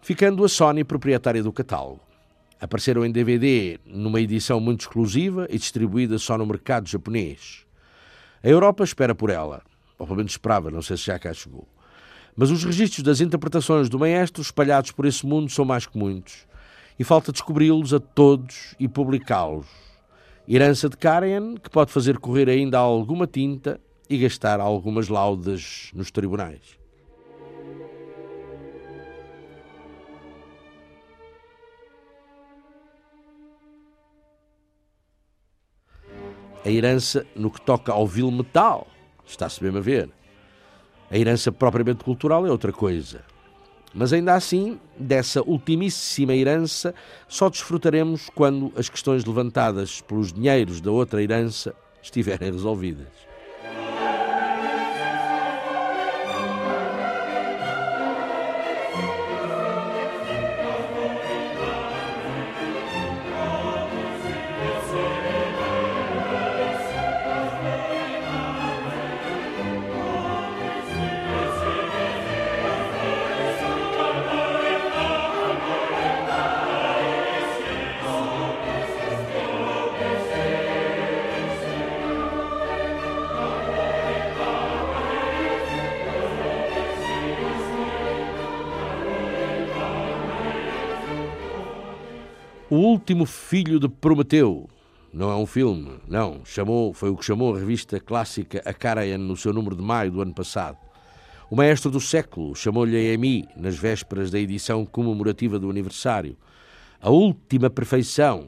ficando 0.01 0.45
a 0.45 0.49
Sony 0.49 0.83
proprietária 0.83 1.43
do 1.43 1.51
catálogo. 1.51 1.99
Apareceram 2.59 3.05
em 3.05 3.11
DVD 3.11 3.79
numa 3.85 4.21
edição 4.21 4.59
muito 4.59 4.81
exclusiva 4.81 5.45
e 5.49 5.57
distribuída 5.57 6.17
só 6.17 6.37
no 6.37 6.45
mercado 6.45 6.87
japonês. 6.87 7.65
A 8.41 8.47
Europa 8.47 8.83
espera 8.83 9.13
por 9.13 9.29
ela, 9.29 9.61
ou 9.97 10.05
pelo 10.05 10.17
menos 10.17 10.31
esperava, 10.31 10.71
não 10.71 10.81
sei 10.81 10.95
se 10.95 11.05
já 11.05 11.19
cá 11.19 11.33
chegou. 11.33 11.67
Mas 12.35 12.51
os 12.51 12.63
registros 12.63 13.03
das 13.03 13.21
interpretações 13.21 13.89
do 13.89 13.99
maestro 13.99 14.41
espalhados 14.41 14.91
por 14.91 15.05
esse 15.05 15.25
mundo 15.25 15.49
são 15.49 15.65
mais 15.65 15.85
que 15.85 15.97
muitos, 15.97 16.47
e 16.97 17.03
falta 17.03 17.31
descobri-los 17.31 17.93
a 17.93 17.99
todos 17.99 18.73
e 18.79 18.87
publicá-los. 18.87 19.67
Herança 20.47 20.87
de 20.87 20.95
Karen 20.95 21.55
que 21.55 21.69
pode 21.69 21.91
fazer 21.91 22.19
correr 22.19 22.49
ainda 22.49 22.77
alguma 22.77 23.27
tinta 23.27 23.81
e 24.09 24.17
gastar 24.17 24.59
algumas 24.59 25.07
laudas 25.09 25.89
nos 25.93 26.11
tribunais. 26.11 26.77
A 36.65 36.69
herança 36.71 37.27
no 37.35 37.51
que 37.51 37.61
toca 37.61 37.93
ao 37.93 38.07
vil 38.07 38.31
metal, 38.31 38.87
está-se 39.23 39.63
mesmo 39.63 39.77
a 39.77 39.81
ver. 39.81 40.09
A 41.11 41.17
herança 41.17 41.51
propriamente 41.51 42.03
cultural 42.03 42.43
é 42.47 42.49
outra 42.49 42.73
coisa. 42.73 43.21
Mas 43.93 44.11
ainda 44.11 44.33
assim, 44.33 44.79
dessa 44.97 45.43
ultimíssima 45.43 46.33
herança, 46.33 46.93
só 47.27 47.49
desfrutaremos 47.49 48.29
quando 48.33 48.73
as 48.75 48.89
questões 48.89 49.23
levantadas 49.23 50.01
pelos 50.01 50.33
dinheiros 50.33 50.81
da 50.81 50.89
outra 50.89 51.21
herança 51.21 51.75
estiverem 52.01 52.51
resolvidas. 52.51 53.07
Último 93.05 93.27
filho 93.27 93.79
de 93.79 93.87
Prometeu. 93.87 94.67
Não 95.13 95.29
é 95.29 95.35
um 95.35 95.45
filme, 95.45 95.91
não. 96.07 96.43
Chamou, 96.43 96.91
foi 96.91 97.11
o 97.11 97.15
que 97.15 97.23
chamou 97.23 97.55
a 97.55 97.59
revista 97.59 97.99
clássica 97.99 98.63
A 98.65 98.73
Karajan 98.73 99.19
no 99.19 99.37
seu 99.37 99.53
número 99.53 99.75
de 99.75 99.83
maio 99.83 100.09
do 100.09 100.21
ano 100.23 100.33
passado. 100.33 100.79
O 101.47 101.55
maestro 101.55 101.91
do 101.91 102.01
século 102.01 102.55
chamou-lhe 102.55 102.97
a 102.97 103.13
EMI 103.13 103.47
nas 103.55 103.77
vésperas 103.77 104.31
da 104.31 104.39
edição 104.39 104.87
comemorativa 104.87 105.59
do 105.59 105.69
aniversário. 105.69 106.35
A 106.99 107.11
última 107.11 107.69
perfeição, 107.69 108.47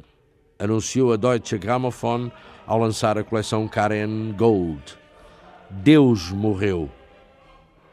anunciou 0.58 1.14
a 1.14 1.18
Deutsche 1.18 1.60
Grammophon 1.60 2.32
ao 2.66 2.80
lançar 2.80 3.16
a 3.16 3.24
coleção 3.24 3.68
Karajan 3.68 4.34
Gold. 4.36 4.82
Deus 5.70 6.32
morreu. 6.32 6.90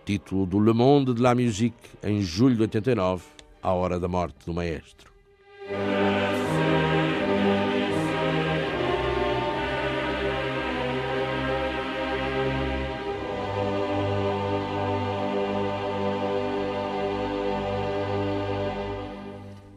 Título 0.06 0.46
do 0.46 0.58
Le 0.58 0.72
Monde 0.72 1.12
de 1.12 1.20
la 1.20 1.34
Musique 1.34 1.90
em 2.02 2.22
julho 2.22 2.56
de 2.56 2.62
89, 2.62 3.22
à 3.62 3.70
hora 3.74 4.00
da 4.00 4.08
morte 4.08 4.46
do 4.46 4.54
maestro. 4.54 5.12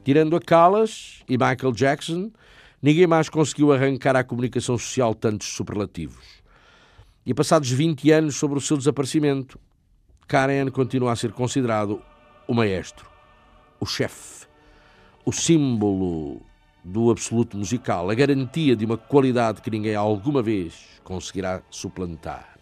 Tirando 0.08 0.38
a 0.38 0.40
Callas 0.40 1.22
e 1.28 1.34
Michael 1.34 1.74
Jackson, 1.74 2.32
ninguém 2.82 3.06
mais 3.06 3.28
conseguiu 3.28 3.74
arrancar 3.74 4.16
à 4.16 4.24
comunicação 4.24 4.78
social 4.78 5.14
tantos 5.14 5.50
superlativos. 5.50 6.26
E 7.26 7.34
passados 7.34 7.70
20 7.70 8.10
anos 8.12 8.38
sobre 8.38 8.58
o 8.58 8.62
seu 8.62 8.78
desaparecimento, 8.78 9.60
Karen 10.26 10.70
continua 10.72 11.12
a 11.12 11.16
ser 11.18 11.34
considerado 11.34 12.02
o 12.48 12.54
maestro, 12.54 13.06
o 13.82 13.86
chefe, 13.86 14.48
o 15.26 15.34
símbolo 15.34 16.42
do 16.86 17.12
absoluto 17.12 17.58
musical, 17.58 18.10
a 18.10 18.16
garantia 18.16 18.78
de 18.78 18.86
uma 18.86 18.98
qualidade 18.98 19.62
que 19.62 19.70
ninguém 19.70 19.96
alguma 19.96 20.42
vez 20.42 20.86
conseguirá 21.04 21.62
suplantar. 21.70 22.58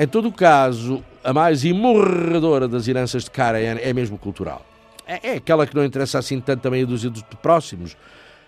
Em 0.00 0.06
todo 0.06 0.28
o 0.28 0.32
caso, 0.32 1.04
a 1.22 1.30
mais 1.30 1.62
imorredora 1.62 2.66
das 2.66 2.88
heranças 2.88 3.24
de 3.24 3.30
Karajan 3.30 3.76
é 3.82 3.92
mesmo 3.92 4.16
cultural. 4.16 4.64
É, 5.06 5.32
é, 5.32 5.34
aquela 5.34 5.66
que 5.66 5.76
não 5.76 5.84
interessa 5.84 6.18
assim 6.18 6.40
tanto 6.40 6.62
também 6.62 6.84
a 6.84 6.86
dúzia 6.86 7.10
de 7.10 7.22
próximos. 7.42 7.98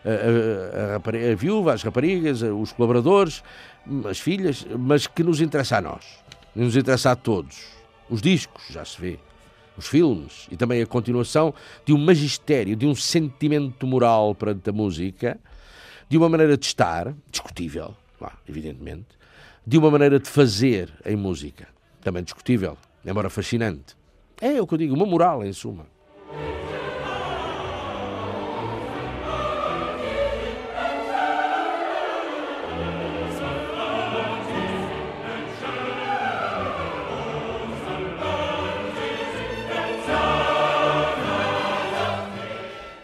A, 0.03 0.09
a, 0.09 0.95
a, 0.95 1.33
a, 1.33 1.37
viúva, 1.37 1.75
as 1.75 1.83
raparigas, 1.83 2.41
os 2.41 2.73
colaboradores, 2.73 3.45
as 4.09 4.19
filhas, 4.19 4.67
mas 4.79 5.07
que 5.07 5.23
nos 5.23 5.43
interessa 5.43 5.77
a 5.77 5.83
nós. 5.83 6.03
Nos 6.57 6.75
interessa 6.75 7.11
a 7.11 7.17
todos. 7.17 7.67
Os 8.09 8.23
discos, 8.23 8.63
já 8.71 8.83
se 8.83 8.99
vê. 8.99 9.19
Os 9.77 9.87
filmes 9.87 10.47
e 10.51 10.57
também 10.57 10.81
a 10.81 10.87
continuação 10.87 11.53
de 11.85 11.93
um 11.93 11.99
magistério, 11.99 12.75
de 12.75 12.87
um 12.87 12.95
sentimento 12.95 13.87
moral 13.87 14.35
perante 14.35 14.71
a 14.71 14.73
música, 14.73 15.39
de 16.09 16.17
uma 16.17 16.31
maneira 16.31 16.57
de 16.57 16.65
estar, 16.65 17.13
discutível, 17.31 17.95
evidentemente, 18.49 19.21
de 19.67 19.79
uma 19.79 19.91
maneira 19.91 20.19
de 20.19 20.29
fazer 20.29 20.93
em 21.07 21.15
música, 21.15 21.69
também 22.01 22.23
discutível, 22.23 22.77
embora 23.05 23.31
fascinante. 23.31 23.97
É 24.41 24.61
o 24.61 24.67
que 24.67 24.75
eu 24.75 24.79
digo, 24.79 24.95
uma 24.95 25.07
moral, 25.07 25.45
em 25.45 25.53
suma. 25.53 25.87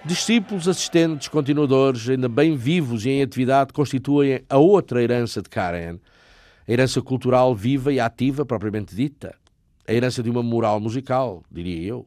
Discípulos, 0.04 0.66
assistentes, 0.66 1.28
continuadores, 1.28 2.09
ainda 2.09 2.28
bem 2.28 2.56
vivos 2.56 3.04
e 3.04 3.11
em 3.11 3.22
atividade, 3.22 3.74
constituem 3.74 4.40
a 4.48 4.56
outra 4.56 5.02
herança 5.02 5.42
de 5.42 5.50
Karen, 5.50 5.98
a 6.69 6.73
herança 6.73 7.01
cultural 7.01 7.55
viva 7.55 7.91
e 7.91 7.99
ativa, 7.99 8.45
propriamente 8.45 8.95
dita, 8.95 9.35
a 9.87 9.93
herança 9.95 10.23
de 10.23 10.29
uma 10.29 10.43
moral 10.43 10.79
musical, 10.79 11.43
diria 11.51 11.83
eu. 11.83 12.07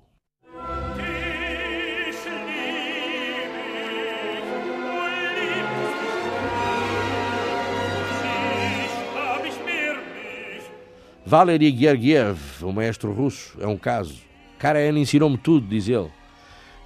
Valery 11.26 11.76
Gergiev, 11.76 12.40
o 12.62 12.72
maestro 12.72 13.12
russo, 13.12 13.58
é 13.60 13.66
um 13.66 13.78
caso. 13.78 14.22
Karajan 14.60 15.00
ensinou-me 15.00 15.40
tudo, 15.40 15.66
diz 15.66 15.88
ele. 15.88 16.12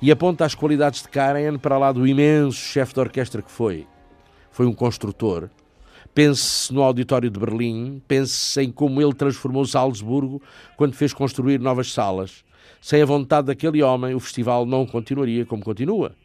E 0.01 0.11
aponta 0.11 0.45
as 0.45 0.55
qualidades 0.55 1.01
de 1.01 1.09
Karajan 1.09 1.57
para 1.57 1.77
lá 1.77 1.91
do 1.91 2.07
imenso 2.07 2.57
chefe 2.57 2.93
de 2.93 2.99
orquestra 3.01 3.41
que 3.41 3.51
foi. 3.51 3.85
Foi 4.49 4.65
um 4.65 4.73
construtor, 4.73 5.49
Pense 6.15 6.73
no 6.73 6.81
auditório 6.81 7.29
de 7.29 7.37
Berlim, 7.37 8.01
pense 8.07 8.61
em 8.61 8.71
como 8.71 9.01
ele 9.01 9.13
transformou 9.13 9.65
Salzburgo 9.65 10.41
quando 10.77 10.93
fez 10.93 11.13
construir 11.13 11.59
novas 11.59 11.91
salas. 11.91 12.45
Sem 12.79 13.01
a 13.01 13.05
vontade 13.05 13.47
daquele 13.47 13.83
homem, 13.83 14.15
o 14.15 14.19
festival 14.21 14.65
não 14.65 14.85
continuaria 14.85 15.45
como 15.45 15.61
continua. 15.61 16.15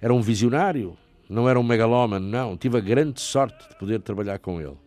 Era 0.00 0.14
um 0.14 0.22
visionário, 0.22 0.96
não 1.28 1.46
era 1.46 1.60
um 1.60 1.62
megalómano, 1.62 2.26
não. 2.26 2.56
Tive 2.56 2.78
a 2.78 2.80
grande 2.80 3.20
sorte 3.20 3.68
de 3.68 3.76
poder 3.76 4.00
trabalhar 4.00 4.38
com 4.38 4.58
ele. 4.58 4.78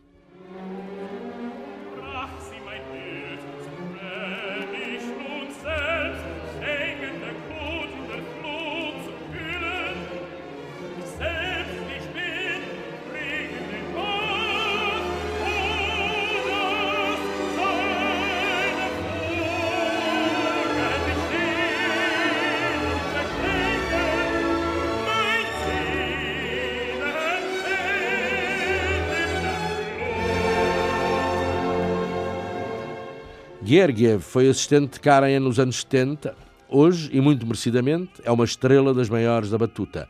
Gergiev 33.69 34.21
foi 34.21 34.49
assistente 34.49 34.93
de 34.93 34.99
Karajan 34.99 35.41
nos 35.41 35.59
anos 35.59 35.81
70. 35.81 36.35
Hoje, 36.67 37.07
e 37.13 37.21
muito 37.21 37.45
merecidamente, 37.45 38.13
é 38.23 38.31
uma 38.31 38.43
estrela 38.43 38.95
das 38.95 39.09
maiores 39.09 39.51
da 39.51 39.59
batuta. 39.59 40.09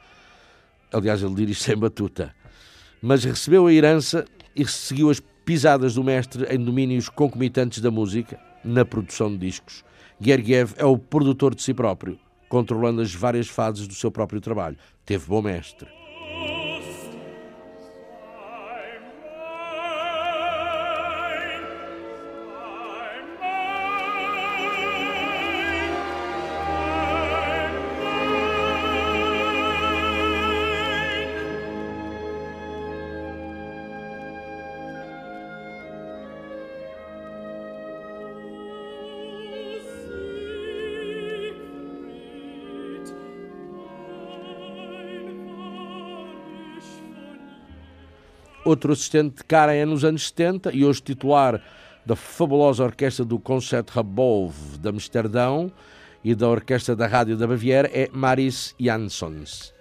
Aliás, 0.93 1.21
ele 1.21 1.35
dirige 1.35 1.59
sem 1.59 1.75
batuta. 1.75 2.33
Mas 3.01 3.25
recebeu 3.25 3.67
a 3.67 3.73
herança 3.73 4.23
e 4.55 4.65
seguiu 4.65 5.09
as 5.09 5.19
pisadas 5.43 5.95
do 5.95 6.05
mestre 6.05 6.45
em 6.49 6.57
domínios 6.57 7.09
concomitantes 7.09 7.81
da 7.81 7.91
música, 7.91 8.39
na 8.63 8.85
produção 8.85 9.29
de 9.29 9.39
discos. 9.39 9.83
Gergiev 10.21 10.73
é 10.77 10.85
o 10.85 10.97
produtor 10.97 11.53
de 11.53 11.61
si 11.61 11.73
próprio, 11.73 12.17
controlando 12.47 13.01
as 13.01 13.13
várias 13.13 13.49
fases 13.49 13.85
do 13.89 13.93
seu 13.93 14.09
próprio 14.09 14.39
trabalho. 14.39 14.77
Teve 15.05 15.25
bom 15.25 15.41
mestre. 15.41 15.98
Outro 48.69 48.93
assistente 48.93 49.37
de 49.37 49.43
Karajan 49.43 49.87
nos 49.87 50.05
anos 50.05 50.27
70 50.27 50.71
e 50.73 50.85
hoje 50.85 51.01
titular 51.01 51.59
da 52.05 52.15
fabulosa 52.15 52.83
orquestra 52.83 53.25
do 53.25 53.39
Concertgebouw 53.39 54.53
de 54.79 54.87
Amsterdão 54.87 55.71
e 56.23 56.35
da 56.35 56.47
orquestra 56.47 56.95
da 56.95 57.07
Rádio 57.07 57.35
da 57.35 57.47
Baviera 57.47 57.89
é 57.91 58.09
Maris 58.13 58.75
Janssons. 58.79 59.73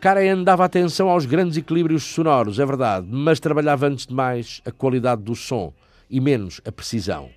Karajan 0.00 0.42
dava 0.42 0.64
atenção 0.64 1.10
aos 1.10 1.26
grandes 1.26 1.58
equilíbrios 1.58 2.02
sonoros, 2.04 2.58
é 2.58 2.64
verdade, 2.64 3.06
mas 3.10 3.38
trabalhava 3.38 3.86
antes 3.86 4.06
de 4.06 4.14
mais 4.14 4.62
a 4.64 4.70
qualidade 4.70 5.22
do 5.22 5.36
som 5.36 5.74
e 6.08 6.18
menos 6.18 6.62
a 6.64 6.72
precisão. 6.72 7.28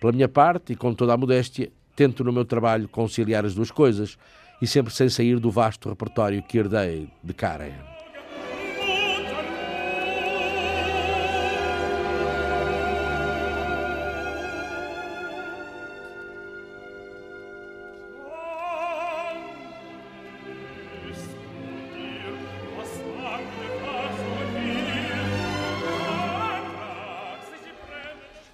Pela 0.00 0.12
minha 0.12 0.28
parte, 0.28 0.72
e 0.72 0.76
com 0.76 0.94
toda 0.94 1.12
a 1.12 1.16
modéstia, 1.16 1.70
tento 1.94 2.24
no 2.24 2.32
meu 2.32 2.44
trabalho 2.44 2.88
conciliar 2.88 3.44
as 3.44 3.54
duas 3.54 3.70
coisas 3.70 4.16
e 4.60 4.66
sempre 4.66 4.92
sem 4.92 5.08
sair 5.08 5.38
do 5.38 5.50
vasto 5.50 5.90
repertório 5.90 6.42
que 6.42 6.58
herdei 6.58 7.08
de 7.22 7.34
Karen. 7.34 7.89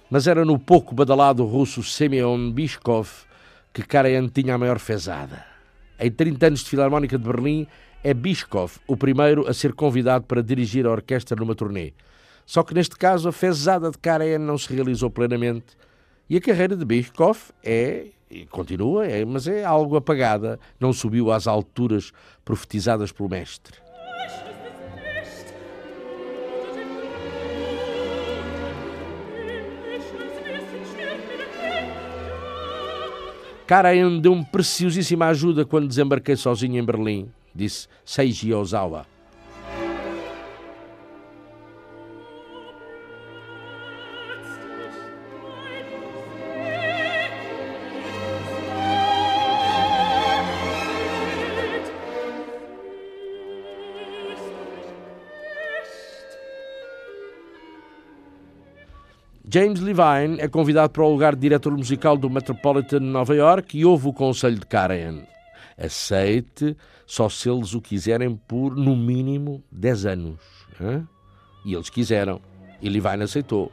Mas 0.09 0.25
era 0.25 0.45
no 0.45 0.57
pouco 0.57 0.95
badalado 0.95 1.43
russo 1.43 1.83
Semyon 1.83 2.51
Bishkov 2.51 3.09
que 3.73 3.83
Karajan 3.83 4.29
tinha 4.29 4.55
a 4.55 4.57
maior 4.57 4.79
fezada. 4.79 5.45
Em 5.99 6.09
30 6.09 6.47
anos 6.47 6.63
de 6.63 6.69
Filarmónica 6.69 7.17
de 7.17 7.25
Berlim, 7.25 7.67
é 8.01 8.13
Bishkov 8.13 8.77
o 8.87 8.95
primeiro 8.95 9.45
a 9.49 9.53
ser 9.53 9.73
convidado 9.73 10.23
para 10.23 10.41
dirigir 10.41 10.85
a 10.85 10.91
orquestra 10.91 11.35
numa 11.35 11.53
turnê. 11.53 11.91
Só 12.45 12.63
que 12.63 12.73
neste 12.73 12.95
caso 12.95 13.27
a 13.27 13.33
fezada 13.33 13.91
de 13.91 13.97
Karajan 13.97 14.39
não 14.39 14.57
se 14.57 14.73
realizou 14.73 15.09
plenamente 15.09 15.75
e 16.29 16.37
a 16.37 16.41
carreira 16.41 16.77
de 16.77 16.85
Bishkov 16.85 17.37
é, 17.61 18.05
continua, 18.49 19.05
é, 19.05 19.25
mas 19.25 19.45
é 19.45 19.65
algo 19.65 19.97
apagada, 19.97 20.57
não 20.79 20.93
subiu 20.93 21.33
às 21.33 21.47
alturas 21.47 22.13
profetizadas 22.45 23.11
pelo 23.11 23.27
mestre. 23.27 23.86
Karajan 33.67 34.21
deu-me 34.21 34.45
preciosíssima 34.45 35.27
ajuda 35.27 35.65
quando 35.65 35.89
desembarquei 35.89 36.37
sozinho 36.37 36.79
em 36.79 36.85
Berlim, 36.85 37.29
disse 37.53 37.89
Seiji 38.05 38.53
Ozawa. 38.53 39.05
James 59.49 59.79
Levine 59.79 60.41
é 60.41 60.47
convidado 60.49 60.91
para 60.91 61.03
o 61.03 61.09
lugar 61.09 61.33
de 61.33 61.39
diretor 61.39 61.71
musical 61.71 62.17
do 62.17 62.29
Metropolitan 62.29 62.99
de 62.99 63.05
Nova 63.05 63.33
York 63.33 63.77
e 63.77 63.85
ouve 63.85 64.09
o 64.09 64.13
conselho 64.13 64.59
de 64.59 64.65
Karen. 64.65 65.21
Aceite 65.77 66.75
só 67.05 67.29
se 67.29 67.49
eles 67.49 67.73
o 67.73 67.79
quiserem 67.79 68.35
por, 68.35 68.75
no 68.75 68.93
mínimo, 68.93 69.63
10 69.71 70.05
anos. 70.05 70.39
Hein? 70.81 71.07
E 71.63 71.73
eles 71.73 71.89
quiseram. 71.89 72.41
E 72.81 72.89
Levine 72.89 73.23
aceitou. 73.23 73.71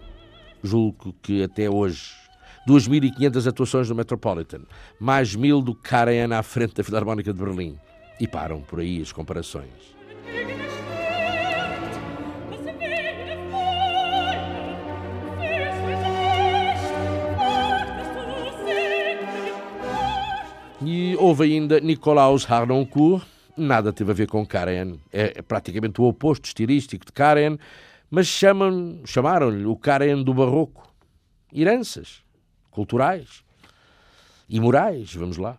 Julgo 0.62 1.12
que 1.20 1.43
até 1.43 1.68
hoje 1.68 2.12
2.500 2.68 3.49
atuações 3.49 3.89
no 3.89 3.97
Metropolitan, 3.97 4.61
mais 5.01 5.35
mil 5.35 5.61
do 5.61 5.75
Karajan 5.75 6.37
à 6.37 6.43
frente 6.45 6.75
da 6.75 6.85
Filarmónica 6.85 7.33
de 7.33 7.39
Berlim. 7.43 7.77
E 8.20 8.29
param 8.29 8.61
por 8.61 8.79
aí 8.79 9.03
as 9.03 9.11
comparações. 9.11 9.95
E 20.87 21.16
houve 21.16 21.45
ainda 21.45 21.80
Nicolaus 21.80 22.45
Harnoncourt, 22.51 23.26
nada 23.57 23.93
teve 23.93 24.11
a 24.11 24.14
ver 24.14 24.26
com 24.26 24.45
Karen, 24.45 24.99
é 25.11 25.41
praticamente 25.41 26.01
o 26.01 26.05
oposto 26.05 26.45
estilístico 26.45 27.07
de 27.07 27.12
Karen, 27.12 27.57
mas 28.11 28.26
chamam, 28.26 29.01
chamaram-lhe 29.07 29.64
o 29.64 29.76
Karen 29.76 30.22
do 30.22 30.35
Barroco. 30.35 30.93
Heranças 31.53 32.22
culturais 32.70 33.45
e 34.49 34.61
morais, 34.61 35.14
vamos 35.14 35.39
lá. 35.39 35.59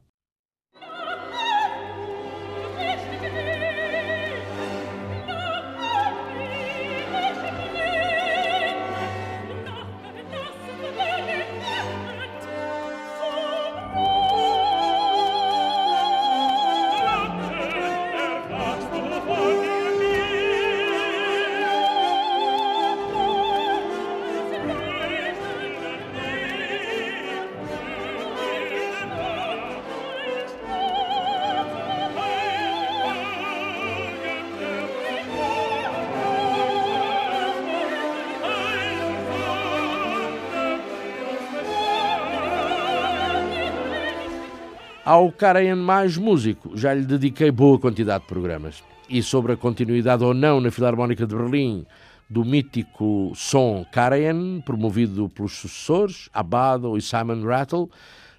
Ao 45.15 45.31
Karajan 45.31 45.77
mais 45.77 46.17
músico, 46.17 46.75
já 46.75 46.93
lhe 46.93 47.05
dediquei 47.05 47.49
boa 47.49 47.79
quantidade 47.79 48.23
de 48.23 48.27
programas. 48.27 48.83
E 49.09 49.23
sobre 49.23 49.53
a 49.53 49.55
continuidade 49.55 50.25
ou 50.25 50.33
não 50.33 50.59
na 50.59 50.69
Filarmónica 50.69 51.25
de 51.25 51.33
Berlim 51.33 51.85
do 52.29 52.43
mítico 52.43 53.31
som 53.33 53.85
Karajan, 53.93 54.59
promovido 54.59 55.29
pelos 55.29 55.53
sucessores, 55.53 56.29
Abado 56.33 56.97
e 56.97 57.01
Simon 57.01 57.45
Rattle, 57.45 57.89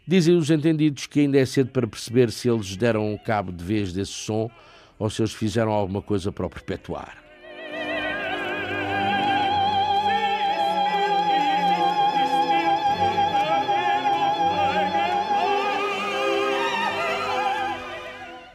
dizem 0.06 0.36
os 0.36 0.50
entendidos 0.50 1.06
que 1.06 1.20
ainda 1.20 1.38
é 1.38 1.46
cedo 1.46 1.70
para 1.70 1.86
perceber 1.86 2.30
se 2.30 2.46
eles 2.46 2.76
deram 2.76 3.18
cabo 3.24 3.52
de 3.52 3.64
vez 3.64 3.94
desse 3.94 4.12
som 4.12 4.50
ou 4.98 5.08
se 5.08 5.22
eles 5.22 5.32
fizeram 5.32 5.72
alguma 5.72 6.02
coisa 6.02 6.30
para 6.30 6.44
o 6.44 6.50
perpetuar. 6.50 7.25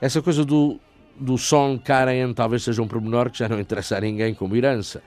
Essa 0.01 0.19
coisa 0.19 0.43
do, 0.43 0.79
do 1.15 1.37
som 1.37 1.77
Karen 1.77 2.33
talvez 2.33 2.63
seja 2.63 2.81
um 2.81 2.87
pormenor 2.87 3.29
que 3.29 3.37
já 3.37 3.47
não 3.47 3.59
interessa 3.59 3.97
a 3.97 4.01
ninguém 4.01 4.33
como 4.33 4.55
herança. 4.55 5.03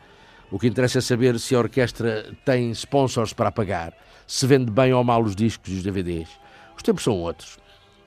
O 0.53 0.59
que 0.59 0.69
interessa 0.69 0.99
é 0.99 1.01
saber 1.01 1.39
se 1.41 1.55
a 1.55 1.59
orquestra 1.59 2.33
tem 2.45 2.71
sponsors 2.71 3.33
para 3.33 3.51
pagar, 3.51 3.93
se 4.25 4.47
vende 4.47 4.71
bem 4.71 4.93
ou 4.93 5.03
mal 5.03 5.21
os 5.21 5.35
discos 5.35 5.73
e 5.73 5.77
os 5.79 5.83
DVDs. 5.83 6.29
Os 6.77 6.83
tempos 6.83 7.03
são 7.03 7.19
outros. 7.21 7.59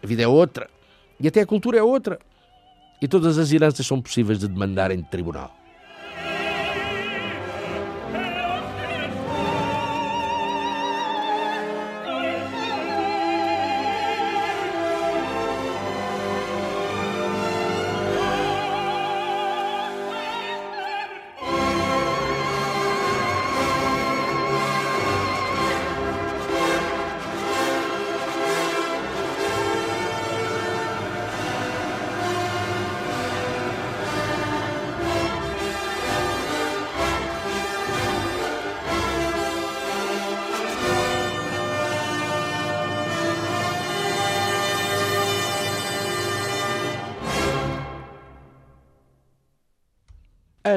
A 0.02 0.08
vida 0.08 0.24
é 0.24 0.28
outra. 0.28 0.70
E 1.20 1.28
até 1.28 1.42
a 1.42 1.46
cultura 1.46 1.78
é 1.78 1.84
outra. 1.84 2.18
E 3.02 3.08
todas 3.08 3.38
as 3.38 3.52
heranças 3.52 3.86
são 3.86 4.02
possíveis 4.02 4.40
de 4.40 4.48
demandar 4.48 4.90
em 4.92 5.04
tribunal. 5.04 5.54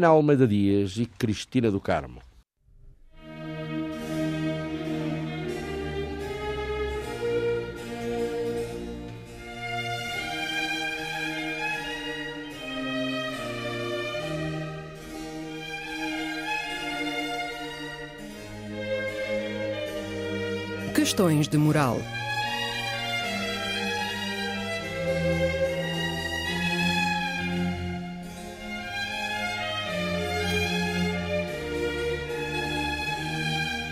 Ana 0.01 0.09
Almeida 0.09 0.49
Dias 0.49 0.97
e 0.97 1.05
Cristina 1.05 1.71
do 1.71 1.79
Carmo. 1.79 2.23
Questões 20.95 21.47
de 21.47 21.59
moral. 21.59 21.99